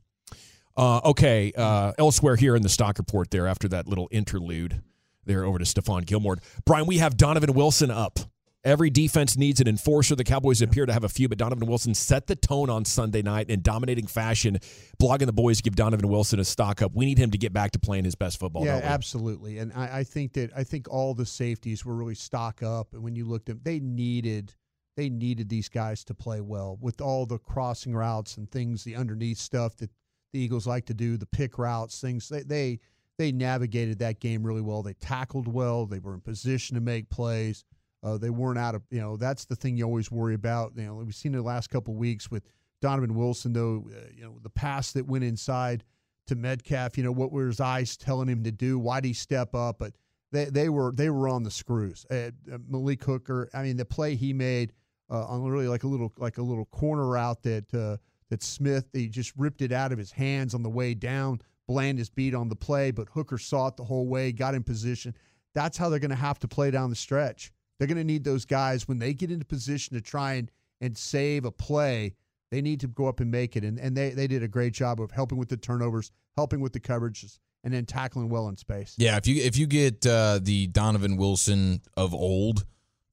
[0.75, 4.81] Uh, okay, uh, elsewhere here in the stock report, there after that little interlude,
[5.25, 6.37] there over to Stephon Gilmore.
[6.65, 8.19] Brian, we have Donovan Wilson up.
[8.65, 10.15] Every defense needs an enforcer.
[10.15, 13.21] The Cowboys appear to have a few, but Donovan Wilson set the tone on Sunday
[13.21, 14.57] night in dominating fashion.
[15.01, 16.93] Blogging the boys give Donovan Wilson a stock up.
[16.93, 18.65] We need him to get back to playing his best football.
[18.65, 19.57] Yeah, absolutely.
[19.57, 22.93] And I, I think that I think all the safeties were really stock up.
[22.93, 24.55] And when you looked at, they needed
[24.95, 28.95] they needed these guys to play well with all the crossing routes and things, the
[28.95, 29.89] underneath stuff that
[30.31, 32.29] the Eagles like to do, the pick routes, things.
[32.29, 32.79] They they
[33.17, 34.83] they navigated that game really well.
[34.83, 35.85] They tackled well.
[35.85, 37.65] They were in position to make plays.
[38.03, 40.73] Uh, they weren't out of you know that's the thing you always worry about.
[40.75, 42.43] You know we've seen the last couple weeks with
[42.81, 43.85] Donovan Wilson though.
[43.89, 45.83] Uh, you know the pass that went inside
[46.27, 46.97] to Metcalf.
[46.97, 48.77] You know what were his eyes telling him to do?
[48.77, 49.79] Why did he step up?
[49.79, 49.93] But
[50.31, 52.05] they they were they were on the screws.
[52.11, 53.49] Uh, uh, Malik Hooker.
[53.53, 54.73] I mean the play he made
[55.09, 57.97] uh, on really like a little like a little corner route that uh,
[58.29, 61.39] that Smith he just ripped it out of his hands on the way down.
[61.67, 64.63] Bland is beat on the play, but Hooker saw it the whole way, got in
[64.63, 65.15] position.
[65.53, 67.52] That's how they're going to have to play down the stretch.
[67.77, 70.97] They're going to need those guys when they get into position to try and, and
[70.97, 72.15] save a play.
[72.51, 73.63] They need to go up and make it.
[73.63, 76.73] And, and they, they did a great job of helping with the turnovers, helping with
[76.73, 78.93] the coverages, and then tackling well in space.
[78.97, 82.65] Yeah, if you if you get uh, the Donovan Wilson of old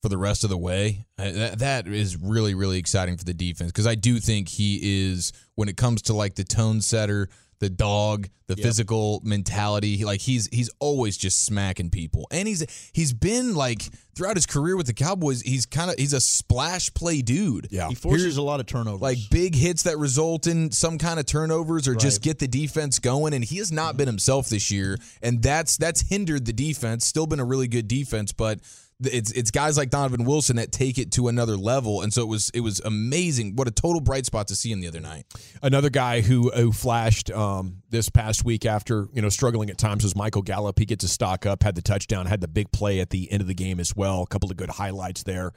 [0.03, 3.35] for the rest of the way, uh, that, that is really really exciting for the
[3.35, 7.29] defense because I do think he is when it comes to like the tone setter,
[7.61, 8.65] the dog, the Yep.
[8.67, 9.97] physical mentality.
[9.99, 13.83] he- Like he's he's always just smacking people, and he's he's been like
[14.17, 15.43] throughout his career with the Cowboys.
[15.43, 17.69] He's kind of he's a splash play dude.
[17.71, 19.01] Yeah, He forces a lot of turnovers.
[19.01, 22.99] like big hits that result in some kind of turnovers or just get the defense
[22.99, 27.07] going and he has not been himself this year and that's that's hindered the defense
[27.07, 28.67] still been a really good defense but th-
[29.03, 32.29] it's it's guys like Donovan Wilson that take it to another level and so it
[32.29, 35.27] was it was amazing what a total bright spot to see him the other night
[35.63, 40.05] Another guy who who flashed um, this past week after you know struggling at times
[40.05, 40.79] was Michael Gallup.
[40.79, 43.41] He gets a stock up, had the touchdown, had the big play at the end
[43.41, 44.23] of the game as well.
[44.23, 45.53] A couple of good highlights there.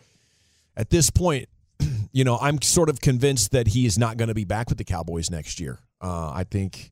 [0.75, 1.47] At this point,
[2.11, 4.77] you know I'm sort of convinced that he is not going to be back with
[4.77, 5.79] the Cowboys next year.
[6.01, 6.91] Uh, I think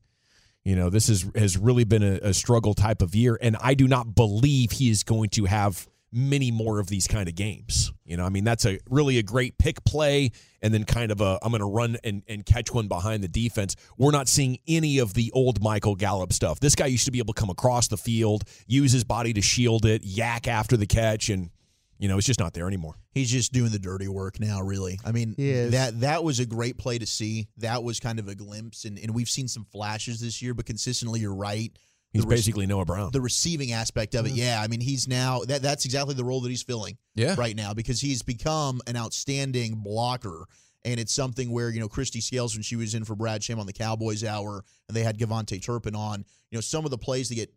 [0.64, 3.74] you know this is has really been a, a struggle type of year, and I
[3.74, 7.92] do not believe he is going to have many more of these kind of games.
[8.04, 11.20] You know, I mean that's a really a great pick play and then kind of
[11.20, 13.74] a I'm going to run and, and catch one behind the defense.
[13.96, 16.60] We're not seeing any of the old Michael Gallup stuff.
[16.60, 19.40] This guy used to be able to come across the field, use his body to
[19.40, 21.50] shield it, yak after the catch, and
[21.98, 22.96] you know it's just not there anymore.
[23.12, 24.98] He's just doing the dirty work now, really.
[25.04, 27.48] I mean, He that that was a great play to see.
[27.58, 30.66] That was kind of a glimpse, and, and we've seen some flashes this year, but
[30.66, 31.72] consistently, you're right.
[32.12, 33.10] He's The rec- basically Noah Brown.
[33.10, 34.30] the receiving aspect of it.
[34.30, 34.38] Mm-hmm.
[34.38, 36.98] Yeah, I mean, he's now that that's exactly the role that he's filling.
[37.14, 37.34] Yeah.
[37.36, 40.46] right now because he's become an outstanding blocker.
[40.84, 43.60] And it's something where, you know, Kristi Scales, when she was in for Brad Sham
[43.60, 46.98] on the Cowboys Hour and they had KaVontae Turpin on, you know, some of the
[46.98, 47.54] plays that get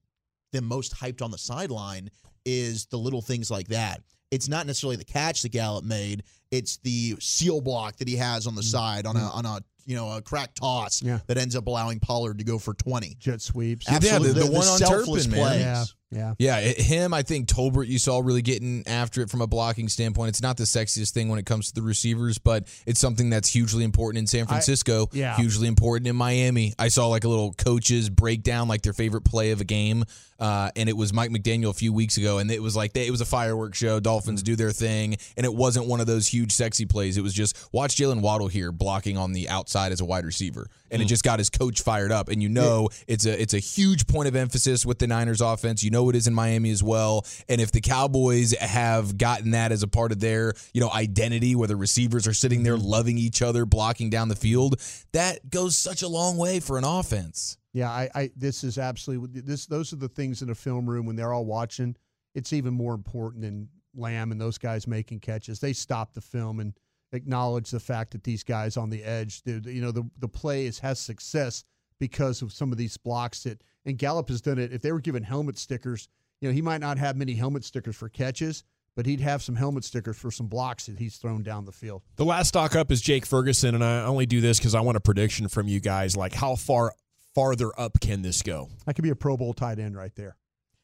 [0.51, 2.11] them most hyped on the sideline
[2.45, 4.03] is the little things like that.
[4.29, 8.45] It's not necessarily the catch that Gallup made, it's the seal block that he has
[8.45, 8.69] on the mm-hmm.
[8.69, 11.19] side on a on a you know, a crack toss Yeah.
[11.27, 13.15] that ends up allowing Pollard to go for 20.
[13.19, 13.85] Jet sweeps.
[13.89, 14.41] Yeah, the- Absolutely.
[14.43, 15.47] the one on selfless Turpin, man.
[15.49, 15.61] plays.
[15.61, 16.33] Yeah, yeah.
[16.37, 17.13] Yeah, it- him.
[17.13, 17.87] I think Tolbert.
[17.87, 20.29] You saw really getting after it from a blocking standpoint.
[20.29, 23.49] It's not the sexiest thing when it comes to the receivers, but it's something that's
[23.49, 25.09] hugely important in San Francisco.
[25.11, 25.35] yeah.
[25.35, 26.73] hugely important in Miami.
[26.79, 30.05] I saw like a little coaches breakdown, like their favorite play of a game,
[30.39, 33.07] uh, and it was Mike McDaniel a few weeks ago, and it was like they,
[33.07, 33.99] it was a fireworks show.
[33.99, 37.17] Dolphins do their thing, and it wasn't one of those huge sexy plays.
[37.17, 40.67] It was just watch Jaylen Waddle here blocking on the outside as a wide receiver,
[40.91, 42.29] and it just got his coach fired up.
[42.29, 45.83] And you know it's a it's a huge point of emphasis with the Niners offense.
[45.83, 47.25] You know it is in Miami as well.
[47.49, 51.55] And if the Cowboys have gotten that as a part of their you know identity,
[51.55, 52.87] where the receivers are sitting there mm-hmm.
[52.87, 54.79] loving each other, blocking down the field,
[55.13, 57.57] that goes such a long way for an offense.
[57.73, 59.65] Yeah, I, I this is absolutely this.
[59.65, 61.95] Those are the things in a film room when they're all watching.
[62.33, 65.59] it's even more important than Lamb and those guys making catches.
[65.59, 66.73] They stop the film and
[67.11, 70.79] acknowledge the fact that these guys on the edge, you know, the the play is,
[70.79, 71.63] has success
[71.99, 73.61] because of some of these blocks that.
[73.87, 74.73] And Gallup has done it.
[74.73, 76.07] If they were given helmet stickers,
[76.41, 78.63] you know, he might not have many helmet stickers for catches,
[78.95, 82.01] but he'd have some helmet stickers for some blocks that he's thrown down the field.
[82.15, 84.97] The last stock up is Jake Ferguson, and I only do this because I want
[84.97, 86.17] a prediction from you guys.
[86.17, 86.93] Like, how far
[87.35, 88.69] farther up can this go?
[88.85, 90.35] That could be a Pro Bowl tight end right there.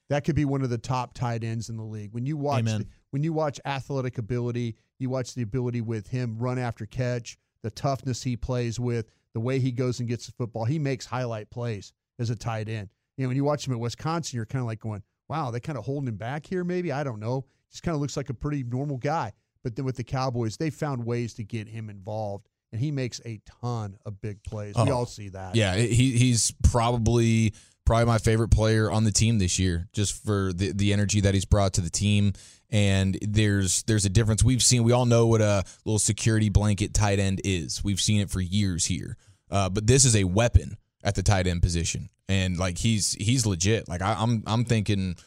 [0.10, 2.12] That could be one of the top tight ends in the league.
[2.14, 6.38] When you watch the- when you watch athletic ability, you watch the ability with him
[6.38, 10.32] run after catch, the toughness he plays with, the way he goes and gets the
[10.34, 10.66] football.
[10.66, 12.90] He makes highlight plays as a tight end.
[13.18, 15.60] You know, when you watch him at Wisconsin, you're kind of like going, "Wow, they
[15.60, 17.46] kind of holding him back here." Maybe I don't know.
[17.70, 19.34] Just kind of looks like a pretty normal guy.
[19.64, 23.22] But then with the Cowboys, they found ways to get him involved, and he makes
[23.26, 24.76] a ton of big plays.
[24.76, 25.56] we Oh, all see that.
[25.56, 27.54] Yeah, he he's probably
[27.92, 31.34] probably my favorite player on the team this year, just for the the energy that
[31.34, 32.32] he's brought to the team.
[32.70, 34.46] And there's there's a difference.
[34.46, 37.84] We've seen we all know what a little security blanket tight end is.
[37.84, 39.18] We've seen it for years here.
[39.50, 43.46] Uh, but this is a weapon at the tight end position, and like he's he's
[43.46, 43.90] legit.
[43.90, 45.18] Like I, I'm I'm thinking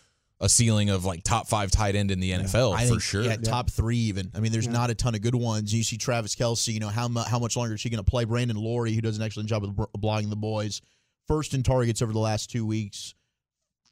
[0.40, 3.22] a ceiling of like top five tight end in the NFL I for think, sure.
[3.24, 4.31] Yeah, top three even.
[4.35, 5.74] I mean, there's not a ton of good ones.
[5.74, 6.72] You see Travis Kelce.
[6.72, 8.24] You know how mu- how much longer is she going to play?
[8.24, 10.81] Brandon Laurie, who does an excellent job of bl- blocking the boys,
[11.26, 13.14] first in targets over the last two weeks,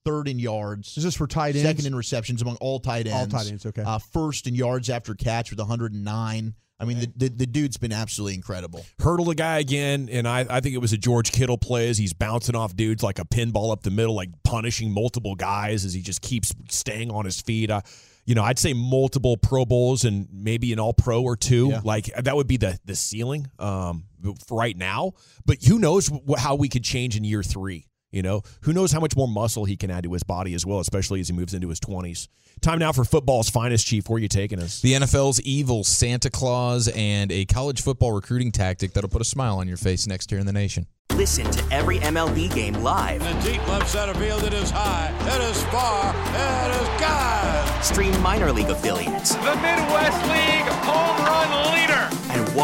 [0.05, 0.97] third in yards.
[0.97, 1.63] Is this for tight ends?
[1.63, 3.35] Second in receptions among all tight ends.
[3.35, 3.83] All tight ends, okay.
[3.83, 6.55] Uh, first in yards after catch with 109.
[6.81, 8.85] I mean, the, the the dude's been absolutely incredible.
[8.99, 11.97] Hurdle the guy again, and I, I think it was a George Kittle play as
[11.97, 15.95] he's bouncing off dudes like a pinball up the middle, like punishing multiple guys as
[15.95, 17.71] he just keeps staying on his feet.
[17.71, 17.83] Uh,
[18.25, 21.69] you know, I'd say multiple Pro Bowls and maybe an All Pro or two.
[21.69, 21.81] Yeah.
[21.85, 24.05] Like that would be the the ceiling um,
[24.47, 25.13] for right now.
[25.45, 27.87] But who knows how we could change in year three?
[28.13, 30.65] You know, who knows how much more muscle he can add to his body as
[30.65, 32.29] well, especially as he moves into his twenties.
[32.61, 34.09] Time now for football's finest, Chief.
[34.09, 34.81] Where are you taking us?
[34.83, 39.57] The NFL's evil Santa Claus and a college football recruiting tactic that'll put a smile
[39.59, 40.87] on your face next year in the nation.
[41.15, 43.23] Listen to every MLB game live.
[43.23, 47.83] In the deep left center field, it is high, it is far, it is God.
[47.85, 51.22] Stream minor league affiliates The Midwest League home run leader.
[51.22, 51.22] and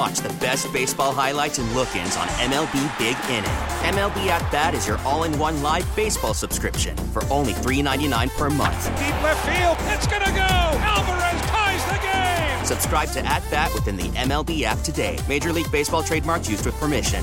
[0.09, 3.51] watch the best baseball highlights and look-ins on MLB Big Inning.
[3.95, 8.85] MLB At Bat is your all-in-one live baseball subscription for only $3.99 per month.
[8.99, 10.79] Deep left field, it's gonna go.
[10.81, 12.65] Alvarez ties the game.
[12.65, 15.19] Subscribe to At Bat within the MLB app today.
[15.29, 17.23] Major League Baseball trademarks used with permission.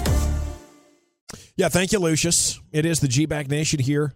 [1.58, 2.60] Yeah, thank you, Lucius.
[2.72, 4.14] It is the G-Bag Nation here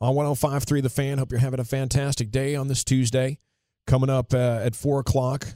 [0.00, 1.18] on 105.3 The Fan.
[1.18, 3.38] Hope you're having a fantastic day on this Tuesday.
[3.86, 5.46] Coming up uh, at 4 o'clock,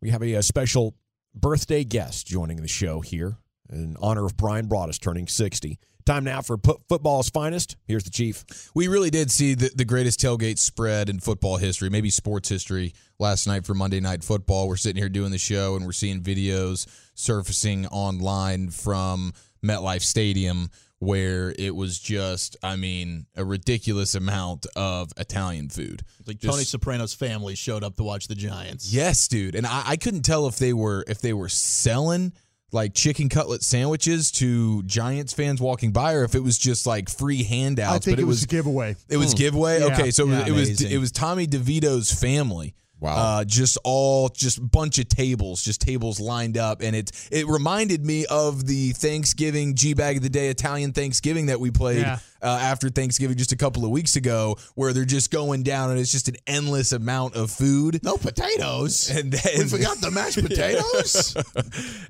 [0.00, 0.94] we have a, uh special
[1.34, 3.36] birthday guest joining the show here
[3.70, 5.78] in honor of Brian Broaddus turning 60.
[6.06, 7.76] Time now for football's finest.
[7.86, 8.44] Here's the Chief.
[8.74, 12.92] We really did see the, the greatest tailgate spread in football history, maybe sports history,
[13.18, 14.68] last night for Monday Night Football.
[14.68, 19.32] We're sitting here doing the show and we're seeing videos surfacing online from
[19.64, 20.68] MetLife Stadium
[21.00, 26.02] where it was just, I mean, a ridiculous amount of Italian food.
[26.26, 28.92] Like Just- Tony Soprano's family showed up to watch the Giants.
[28.92, 29.54] Yes, dude.
[29.54, 32.32] And I, I couldn't tell if they were if they were selling
[32.72, 37.08] like chicken cutlet sandwiches to Giants fans walking by, or if it was just like
[37.08, 37.94] free handouts.
[37.94, 38.96] I think but it was a giveaway.
[39.08, 39.38] It was Hmm.
[39.38, 39.78] giveaway.
[39.80, 39.86] Yeah.
[39.94, 40.46] Okay, so Yeah.
[40.46, 40.90] it was Amazing.
[40.90, 42.74] it was Tommy DeVito's family.
[43.04, 43.16] Wow.
[43.40, 48.02] Uh, just all just bunch of tables, just tables lined up, and it it reminded
[48.02, 52.18] me of the Thanksgiving G bag of the day Italian Thanksgiving that we played Yeah.
[52.40, 56.00] uh, after Thanksgiving just a couple of weeks ago, where they're just going down and
[56.00, 58.02] it's just an endless amount of food.
[58.02, 59.10] No potatoes.
[59.10, 61.36] And, We forgot the mashed potatoes.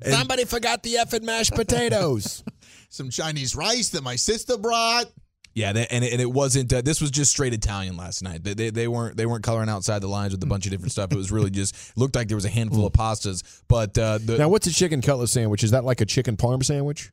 [0.09, 2.41] Somebody forgot the effing mashed potatoes.
[2.89, 5.07] Some Chinese rice that my sister brought.
[5.55, 6.71] Yeah, they, and it, and it wasn't.
[6.73, 8.43] Uh, this was just straight Italian last night.
[8.43, 10.91] They, they they weren't they weren't coloring outside the lines with a bunch of different
[10.91, 11.11] stuff.
[11.13, 13.41] It was really just looked like there was a handful of pastas.
[13.69, 15.63] But uh, the, now, what's a chicken cutlet sandwich?
[15.63, 17.09] Is that like a chicken parm sandwich?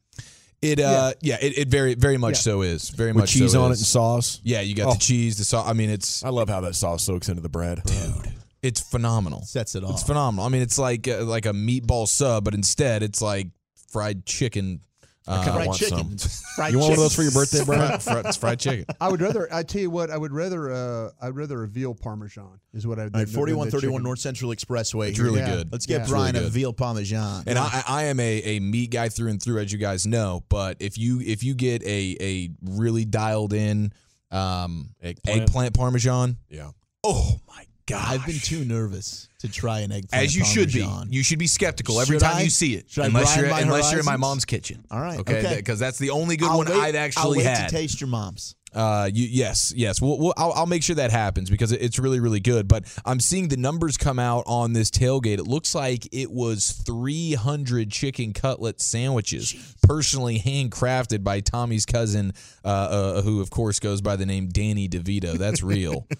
[0.60, 2.40] It uh yeah, it, it very very much Yeah.
[2.52, 3.78] so is very With much cheese so on is.
[3.78, 4.40] it and sauce?
[4.44, 4.92] Yeah, you got Oh.
[4.94, 5.68] the cheese, the sauce.
[5.68, 7.80] I mean, it's I love how that sauce soaks into the bread.
[7.84, 8.32] Dude.
[8.62, 9.42] it's phenomenal.
[9.42, 9.90] Sets it off.
[9.92, 10.44] It's phenomenal.
[10.46, 13.48] I mean, it's like uh, like a meatball sub, but instead it's like
[13.90, 14.80] fried chicken.
[15.26, 16.18] I kinda Fried want chicken.
[16.18, 16.40] some.
[16.56, 18.00] Fried You want one of those for your birthday, Brian?
[18.00, 18.86] Fri- it's fried chicken.
[19.00, 19.48] I would rather.
[19.54, 20.10] I tell you what.
[20.10, 20.72] I would rather.
[20.72, 23.04] Uh, I'd rather a veal parmesan is what I.
[23.04, 25.10] Would All right, 4131 North Central Expressway.
[25.10, 25.54] It's really Yeah.
[25.56, 25.72] good.
[25.72, 26.06] Let's get Yeah.
[26.08, 27.44] Brian really a veal parmesan.
[27.46, 30.42] And I, I am a, a meat guy through and through, as you guys know.
[30.48, 33.92] But if you if you get a a really dialed in
[34.32, 35.42] um, Eggplant.
[35.42, 36.70] eggplant parmesan, Yeah.
[37.04, 38.06] oh my god!
[38.08, 40.86] I've been too nervous to try an eggplant as you should be.
[41.10, 42.42] You should be skeptical every Should time I?
[42.42, 44.84] you see it, Should unless you're unless you're in my mom's kitchen.
[44.90, 45.56] All right, okay, okay.
[45.56, 47.68] because that's the only good I'll one wait- I've actually I'll wait had.
[47.68, 48.54] to taste your mom's.
[48.74, 50.00] Uh, you, yes, yes.
[50.00, 52.68] We'll, we'll, I'll, I'll make sure that happens because it's really, really good.
[52.68, 55.38] But I'm seeing the numbers come out on this tailgate.
[55.38, 62.32] It looks like it was 300 chicken cutlet sandwiches, personally handcrafted by Tommy's cousin,
[62.64, 65.34] uh, uh, who of course goes by the name Danny DeVito.
[65.36, 66.06] That's real.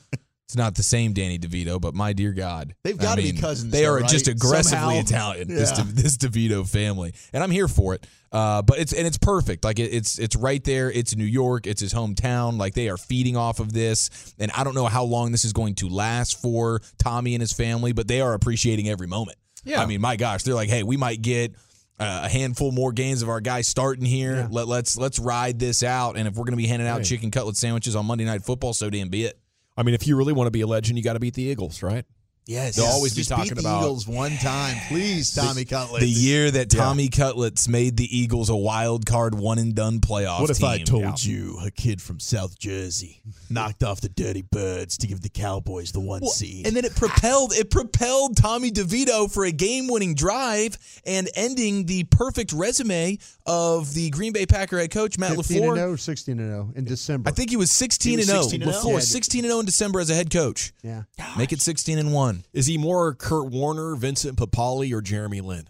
[0.53, 3.87] It's not the same Danny DeVito, but my dear God, They've gotta be cousins, They
[3.87, 5.01] are just aggressively Somehow.
[5.01, 5.49] Italian.
[5.49, 8.07] This, De- this DeVito family, and I'm here for it.
[8.31, 9.65] Uh, but it's and it's perfect.
[9.65, 10.91] Like it, it's it's right there.
[10.91, 11.67] It's New York.
[11.67, 12.59] It's his hometown.
[12.59, 15.55] Like they are feeding off of this, and I don't know how long this is
[15.55, 19.39] going to last for Tommy and his family, but they are appreciating every moment.
[19.65, 19.81] Yeah.
[19.83, 21.55] I mean, my gosh, they're like, hey, we might get.
[22.01, 24.49] Uh, a handful more games of our guys starting here.
[24.51, 27.05] Let, let's let's ride this out, and if we're going to be handing out Right.
[27.07, 29.39] chicken cutlet sandwiches on Monday Night Football, so damn be it.
[29.77, 31.43] I mean, if you really want to be a legend, you got to beat the
[31.43, 32.05] Eagles, right?
[32.45, 36.05] Yes, They'll always be Just talking beat the about Eagles one time, please, Tommy Cutlets.
[36.05, 36.81] The year that Yeah.
[36.81, 40.41] Tommy Cutlets made the Eagles a wild card one and done playoff.
[40.41, 40.87] What if I team.
[40.87, 45.29] told you a kid from South Jersey knocked off the Dirty Birds to give the
[45.29, 46.67] Cowboys the one Well, seed?
[46.67, 50.77] And then it propelled it propelled Tommy DeVito for a game-winning drive
[51.07, 55.73] and ending the perfect resume of the Green Bay Packer head coach Matt 15 and
[55.73, 55.77] LaFleur.
[55.77, 57.29] 0, 16 and 0 in December.
[57.29, 58.81] I think he was 16 He was and 0 16 and 0?
[58.83, 58.99] before Yeah.
[59.01, 60.73] 16 and 0 in December as a head coach.
[60.83, 61.03] Yeah.
[61.39, 62.45] Make it 16 and 1.
[62.53, 65.69] Is he more Kurt Warner, Vincent Papale, or Jeremy Lin?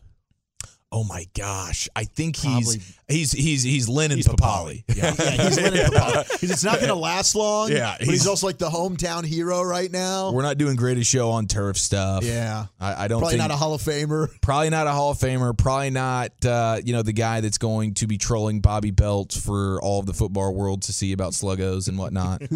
[0.94, 1.88] Oh my gosh.
[1.96, 2.74] I think Probably-
[3.08, 4.84] he's he's he's he's Lennon He's Papale.
[4.94, 5.14] Yeah.
[5.18, 6.42] yeah, he's Lennon Papale.
[6.42, 7.72] It's not going to last long.
[7.72, 10.32] Yeah, but he's, he's- also like the hometown hero right now.
[10.32, 12.24] We're not doing greatest show on turf stuff.
[12.24, 12.66] Yeah.
[12.78, 14.28] I, I don't Probably think not a Hall of Famer.
[14.42, 15.56] Probably not a Hall of Famer.
[15.56, 19.80] Probably not, uh, you know, the guy that's going to be trolling Bobby Belt for
[19.82, 22.42] all of the football world to see about sluggos and whatnot.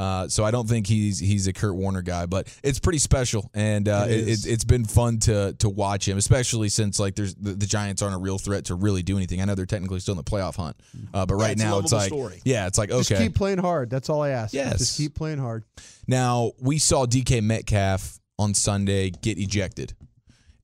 [0.00, 3.50] uh, so I don't think he's he's a Kurt Warner guy, but it's pretty special,
[3.52, 4.46] and uh, It it is.
[4.46, 8.00] it, it's been fun to to watch him, especially since like there's the, the Giants
[8.00, 9.42] aren't a real threat to really do anything.
[9.42, 10.76] I know they're technically still in the playoff hunt,
[11.12, 12.40] uh, but right it's now it's lovable like story.
[12.46, 13.90] yeah, it's like okay, Just keep playing hard.
[13.90, 14.54] That's all I ask.
[14.54, 14.78] Yes.
[14.78, 15.64] Just keep playing hard.
[16.06, 19.92] Now, we saw DK Metcalf on Sunday get ejected.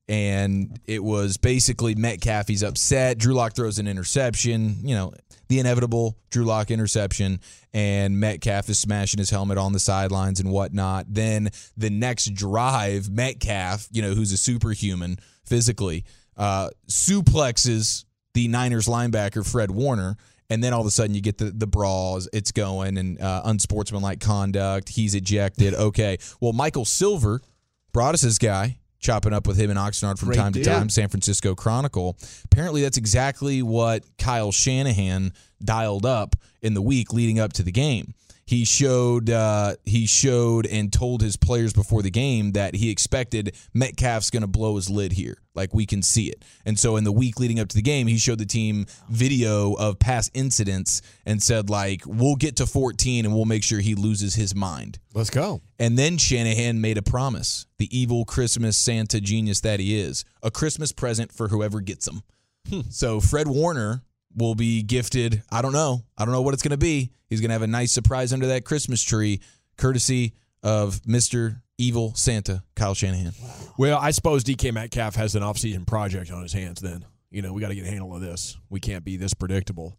[0.09, 3.17] And it was basically Metcalf, he's upset.
[3.17, 5.11] Drew Lock throws an interception, you know,
[5.49, 7.41] the inevitable Drew Lock interception.
[7.73, 11.07] And Metcalf is smashing his helmet on the sidelines and whatnot.
[11.09, 16.05] Then the next drive, Metcalf, you know, who's a superhuman physically,
[16.37, 20.15] uh, suplexes the Niners linebacker, Fred Warner.
[20.49, 23.41] And then all of a sudden you get the, the brawls, it's going, and uh,
[23.43, 24.87] unsportsmanlike conduct.
[24.87, 25.73] He's ejected.
[25.73, 26.17] Okay.
[26.39, 27.41] Well, Michael Silver
[27.91, 30.89] brought us this guy, chopping up with him in Oxnard from Great time to time,
[30.89, 32.17] San Francisco Chronicle.
[32.45, 35.33] Apparently, that's exactly what Kyle Shanahan
[35.63, 38.13] dialed up in the week leading up to the game.
[38.47, 43.53] He showed uh, he showed and told his players before the game that he expected
[43.73, 46.45] Metcalf's going to blow his lid here, like we can see it.
[46.65, 49.73] And so in the week leading up to the game, he showed the team video
[49.73, 53.95] of past incidents and said like, "We'll get to 14 and we'll make sure he
[53.95, 55.59] loses his mind." Let's go.
[55.77, 60.51] And then Shanahan made a promise, the evil Christmas Santa genius that he is, a
[60.51, 62.21] Christmas present for whoever gets him.
[62.89, 64.03] So Fred Warner
[64.37, 67.11] will be gifted, I don't know, I don't know what it's going to be.
[67.27, 69.41] He's going to have a nice surprise under that Christmas tree,
[69.77, 70.33] courtesy
[70.63, 71.61] of Mr.
[71.77, 73.33] Evil Santa, Kyle Shanahan.
[73.77, 77.05] Well, I suppose DK Metcalf has an offseason project on his hands then.
[77.29, 78.57] You know, we got to get a handle of this.
[78.69, 79.97] We can't be this predictable.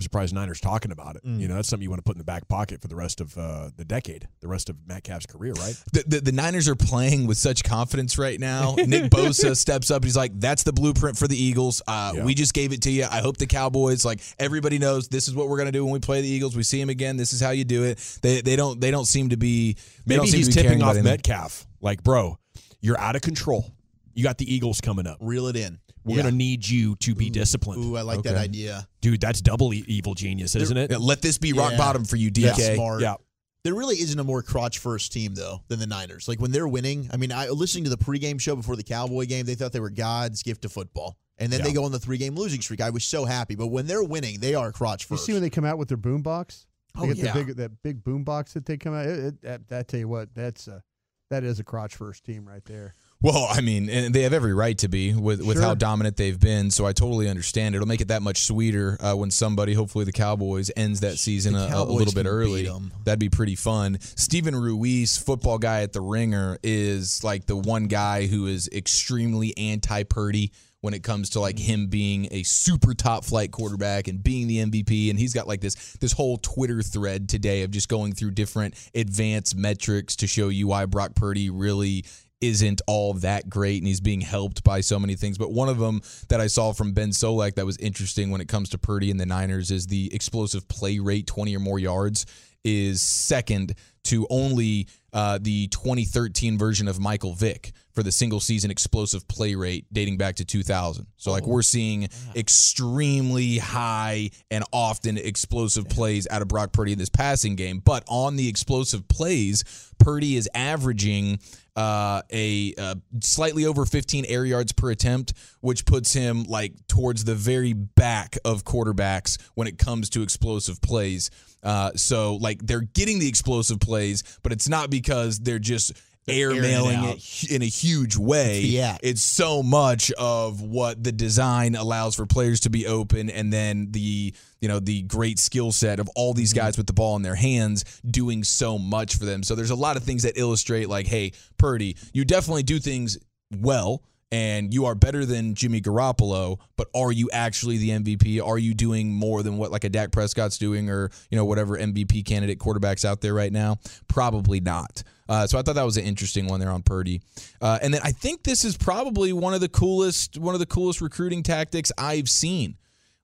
[0.00, 1.26] I'm surprised Niners talking about it.
[1.26, 1.40] Mm.
[1.40, 3.20] You know, that's something you want to put in the back pocket for the rest
[3.20, 5.74] of uh, the decade, the rest of Metcalf's career, right?
[5.92, 8.76] The, the, the Niners are playing with such confidence right now.
[8.76, 10.04] Nick Bosa steps up.
[10.04, 11.82] He's like, "That's the blueprint for the Eagles.
[11.86, 12.24] Uh, Yeah.
[12.24, 13.04] We just gave it to you.
[13.10, 15.98] I hope the Cowboys, like everybody knows, this is what we're gonna do when we
[15.98, 16.56] play the Eagles.
[16.56, 17.18] We see them again.
[17.18, 17.98] This is how you do it.
[18.22, 19.76] They they don't they don't seem to be
[20.06, 20.96] Maybe he's tipping off.
[20.96, 21.66] Metcalf.
[21.82, 22.38] Like, bro,
[22.80, 23.70] you're out of control.
[24.14, 25.18] You got the Eagles coming up.
[25.20, 25.78] Reel it in.
[26.04, 26.22] We're Yeah.
[26.24, 27.84] gonna need you to be disciplined.
[27.84, 28.88] Ooh, I like that idea.
[29.00, 30.90] Dude, that's double e- evil genius, isn't it?
[30.90, 31.78] Yeah, let this be rock Yeah.
[31.78, 32.74] bottom for you, That's DK.
[32.74, 33.02] smart.
[33.02, 33.14] Yeah.
[33.62, 36.26] There really isn't a more crotch first team though than the Niners.
[36.28, 39.26] Like when they're winning, I mean, I listening to the pregame show before the Cowboy
[39.26, 41.18] game, they thought they were God's gift to football.
[41.36, 41.66] And then Yeah.
[41.66, 42.80] they go on the three game losing streak.
[42.80, 43.54] I was so happy.
[43.54, 45.22] But when they're winning, they are crotch first.
[45.22, 46.66] You see when they come out with their boom box?
[46.94, 47.32] They Oh, get yeah.
[47.32, 49.06] the big that big boom box that they come out.
[49.06, 50.82] It, it, that, that tell you what, that's a
[51.30, 52.94] that is a crotch first team right there.
[53.22, 56.38] Well, I mean, and they have every right to be with, with how dominant they've
[56.38, 56.70] been.
[56.70, 57.74] So I totally understand.
[57.74, 61.54] It'll make it that much sweeter uh, when somebody, hopefully the Cowboys, ends that season
[61.54, 62.66] a, a little bit early.
[63.04, 63.98] That'd be pretty fun.
[64.00, 69.54] Steven Ruiz, football guy at the Ringer, is like the one guy who is extremely
[69.58, 74.22] anti Purdy when it comes to like him being a super top flight quarterback and
[74.22, 75.10] being the MVP.
[75.10, 78.74] And he's got like this this whole Twitter thread today of just going through different
[78.94, 82.04] advanced metrics to show you why Brock Purdy really
[82.40, 85.38] isn't all that great and he's being helped by so many things.
[85.38, 88.48] But one of them that I saw from Ben Solak that was interesting when it
[88.48, 92.26] comes to Purdy and the Niners is the explosive play rate, 20 or more yards.
[92.64, 93.74] is second
[94.04, 99.54] to only uh, the 2013 version of Michael Vick for the single season explosive play
[99.54, 101.06] rate dating back to 2000.
[101.16, 106.98] So, like, we're seeing extremely high and often explosive plays out of Brock Purdy in
[106.98, 107.80] this passing game.
[107.84, 109.64] But on the explosive plays,
[109.98, 111.38] Purdy is averaging
[111.76, 117.24] uh, a uh, slightly over 15 air yards per attempt, which puts him like towards
[117.24, 121.30] the very back of quarterbacks when it comes to explosive plays.
[121.62, 125.92] Uh, so like they're getting the explosive plays, but it's not because they're just
[126.30, 128.60] air airing it mailing it, in a huge way.
[128.60, 128.96] Yeah.
[129.02, 133.88] It's so much of what the design allows for players to be open, and then
[133.90, 136.66] the you know the great skill set of all these Mm-hmm.
[136.66, 139.42] guys with the ball in their hands doing so much for them.
[139.42, 143.18] So there's a lot of things that illustrate like, hey, Purdy, you definitely do things
[143.56, 144.02] well.
[144.32, 148.40] And you are better than Jimmy Garoppolo, but are you actually the MVP?
[148.40, 151.76] Are you doing more than what like a Dak Prescott's doing, or you know whatever
[151.76, 153.78] MVP candidate quarterbacks out there right now?
[154.06, 155.02] Probably not.
[155.30, 157.22] Uh, so I thought that was an interesting one there on Purdy.
[157.62, 160.66] Uh, and then I think this is probably one of the coolest one of the
[160.66, 162.76] coolest recruiting tactics I've seen,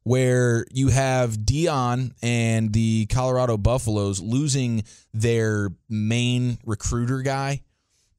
[0.05, 7.63] where you have Deion and the Colorado Buffaloes losing their main recruiter guy,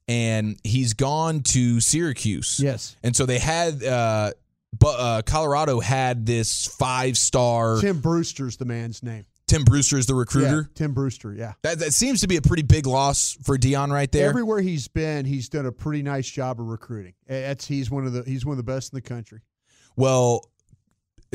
[0.05, 2.59] and he's gone to Syracuse.
[2.61, 2.97] Yes.
[3.03, 4.33] And so they had, uh,
[4.77, 7.79] but uh, Colorado had this five star.
[7.79, 9.25] Tim Brewster's the man's name.
[9.47, 10.67] Tim Brewster is the recruiter.
[10.69, 11.53] Yeah, Tim Brewster, yeah.
[11.61, 14.27] That, that seems to be a pretty big loss for Deion right there.
[14.29, 17.13] Everywhere he's been, he's done a pretty nice job of recruiting.
[17.27, 19.41] That's he's one of the he's one of the best in the country.
[19.95, 20.49] Well,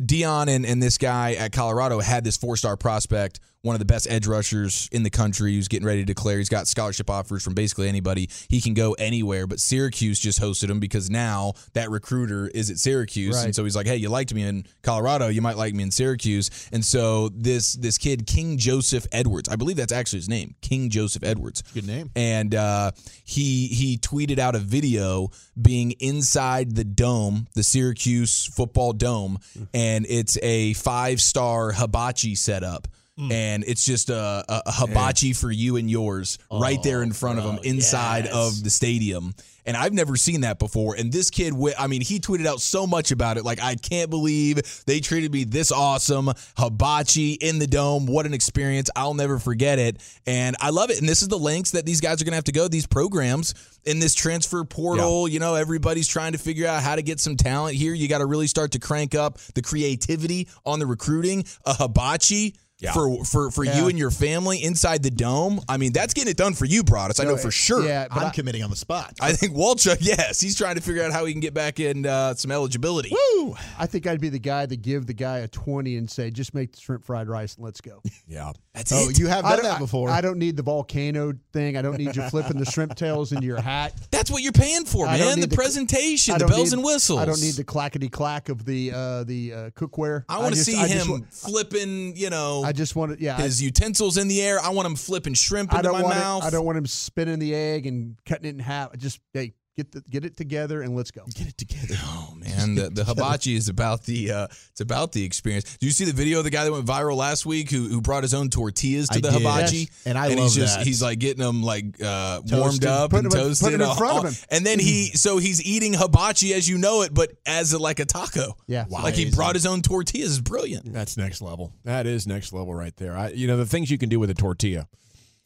[0.01, 3.85] Deion and, and this guy at Colorado had this four star prospect, one of the
[3.85, 6.39] best edge rushers in the country, who's getting ready to declare.
[6.39, 8.29] He's got scholarship offers from basically anybody.
[8.49, 12.79] He can go anywhere, but Syracuse just hosted him because now that recruiter is at
[12.79, 13.47] Syracuse, Right.
[13.47, 15.93] and so he's like, "Hey, you liked me in Colorado, you might like me in
[15.93, 20.57] Syracuse." And so this this kid, King Joseph Edwards, I believe that's actually his name,
[20.61, 21.63] King Joseph Edwards.
[21.73, 22.11] Good name.
[22.17, 22.91] And uh,
[23.25, 29.39] he he tweeted out a video being inside the dome, the Syracuse football dome,
[29.73, 32.89] and it's a five star hibachi setup.
[33.19, 33.31] Mm.
[33.31, 37.39] And it's just a, a, hibachi for you and yours right there in oh, front
[37.39, 39.35] of them inside of the stadium.
[39.67, 40.97] And I've never seen that before.
[40.97, 43.45] And this kid, I mean, he tweeted out so much about it.
[43.45, 46.31] Like, I can't believe they treated me this awesome.
[46.57, 48.07] Hibachi in the dome.
[48.07, 48.91] What an experience.
[48.97, 49.99] I'll never forget it.
[50.27, 50.99] And I love it.
[50.99, 52.87] And this is the lengths that these guys are going to have to go, these
[52.87, 53.55] programs
[53.85, 55.29] in this transfer portal.
[55.29, 57.95] You know, everybody's trying to figure out how to get some talent here.
[57.95, 61.45] You got to really start to crank up the creativity on the recruiting.
[61.67, 62.57] A hibachi.
[62.83, 62.93] Yeah.
[62.93, 63.78] For for for Yeah.
[63.78, 66.83] you and your family inside the dome, I mean that's getting it done for you,
[66.83, 67.20] Broaddus.
[67.20, 67.85] I know for sure.
[67.87, 69.14] Yeah, but I'm I- committing on the spot.
[69.20, 72.05] I think Walchuk, yes, he's trying to figure out how he can get back in
[72.07, 73.11] uh, some eligibility.
[73.37, 73.55] Woo!
[73.78, 76.55] I think I'd be the guy to give the guy a twenty and say, just
[76.55, 78.03] make the shrimp fried rice and let's go.
[78.26, 78.53] Yeah.
[78.74, 79.18] That's Oh, it.
[79.18, 80.09] you have done that before.
[80.09, 81.76] I, I don't need the volcano thing.
[81.76, 83.93] I don't need you flipping the shrimp tails into your hat.
[84.11, 85.35] That's what you're paying for, I don't man.
[85.37, 87.18] The, need the- presentation, the bells need- and whistles.
[87.18, 90.24] I don't need the clackety clack of the uh, the uh, cookware.
[90.28, 93.23] I want to see I just him wa- flipping, you know, I just want to,
[93.23, 93.37] yeah.
[93.37, 94.61] I- his utensils in the air.
[94.61, 96.43] I want him flipping shrimp I into my mouth.
[96.43, 98.91] It, I don't want him spinning the egg and cutting it in half.
[98.93, 101.23] I just hey, get the get it together and let's go.
[101.35, 101.95] Get it together.
[102.05, 105.77] Oh man, the, the hibachi is about the uh, it's about the experience.
[105.79, 108.01] Do you see the video of the guy that went viral last week who who
[108.01, 109.39] brought his own tortillas to I the did.
[109.41, 109.77] hibachi?
[109.77, 110.03] Yes.
[110.07, 110.87] And I and love he's just that.
[110.87, 113.85] he's like getting them like uh, warmed up Putting and them in- toasted, putting them
[113.85, 114.47] in all- front of him.
[114.51, 118.01] and then he so he's eating hibachi as you know it, but as a, like
[118.01, 118.57] a taco.
[118.66, 118.85] Yeah.
[118.91, 120.39] like he brought his own tortillas.
[120.39, 120.93] It's brilliant.
[120.93, 121.73] That's next level.
[121.85, 123.16] That is next level right there.
[123.16, 124.89] I, you know the things you can do with a tortilla,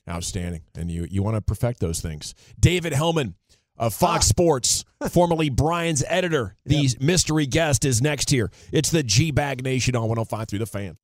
[0.09, 2.35] outstanding, and you you want to perfect those things.
[2.59, 3.35] David Hellman
[3.79, 4.29] of Fox ah.
[4.29, 8.51] Sports, formerly Brian's editor, the mystery guest is next here.
[8.73, 10.97] It's the G Bag Nation on 105 through the fan.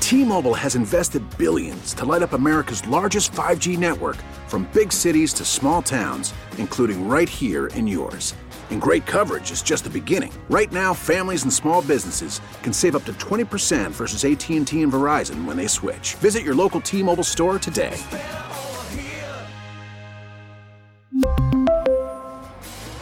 [0.00, 4.16] T-Mobile has invested billions to light up America's largest 5G network
[4.46, 8.34] from big cities to small towns, including right here in yours.
[8.70, 10.32] And great coverage is just the beginning.
[10.48, 15.44] Right now, families and small businesses can save up to 20% versus AT&T and Verizon
[15.44, 16.14] when they switch.
[16.14, 17.94] Visit your local T-Mobile store today.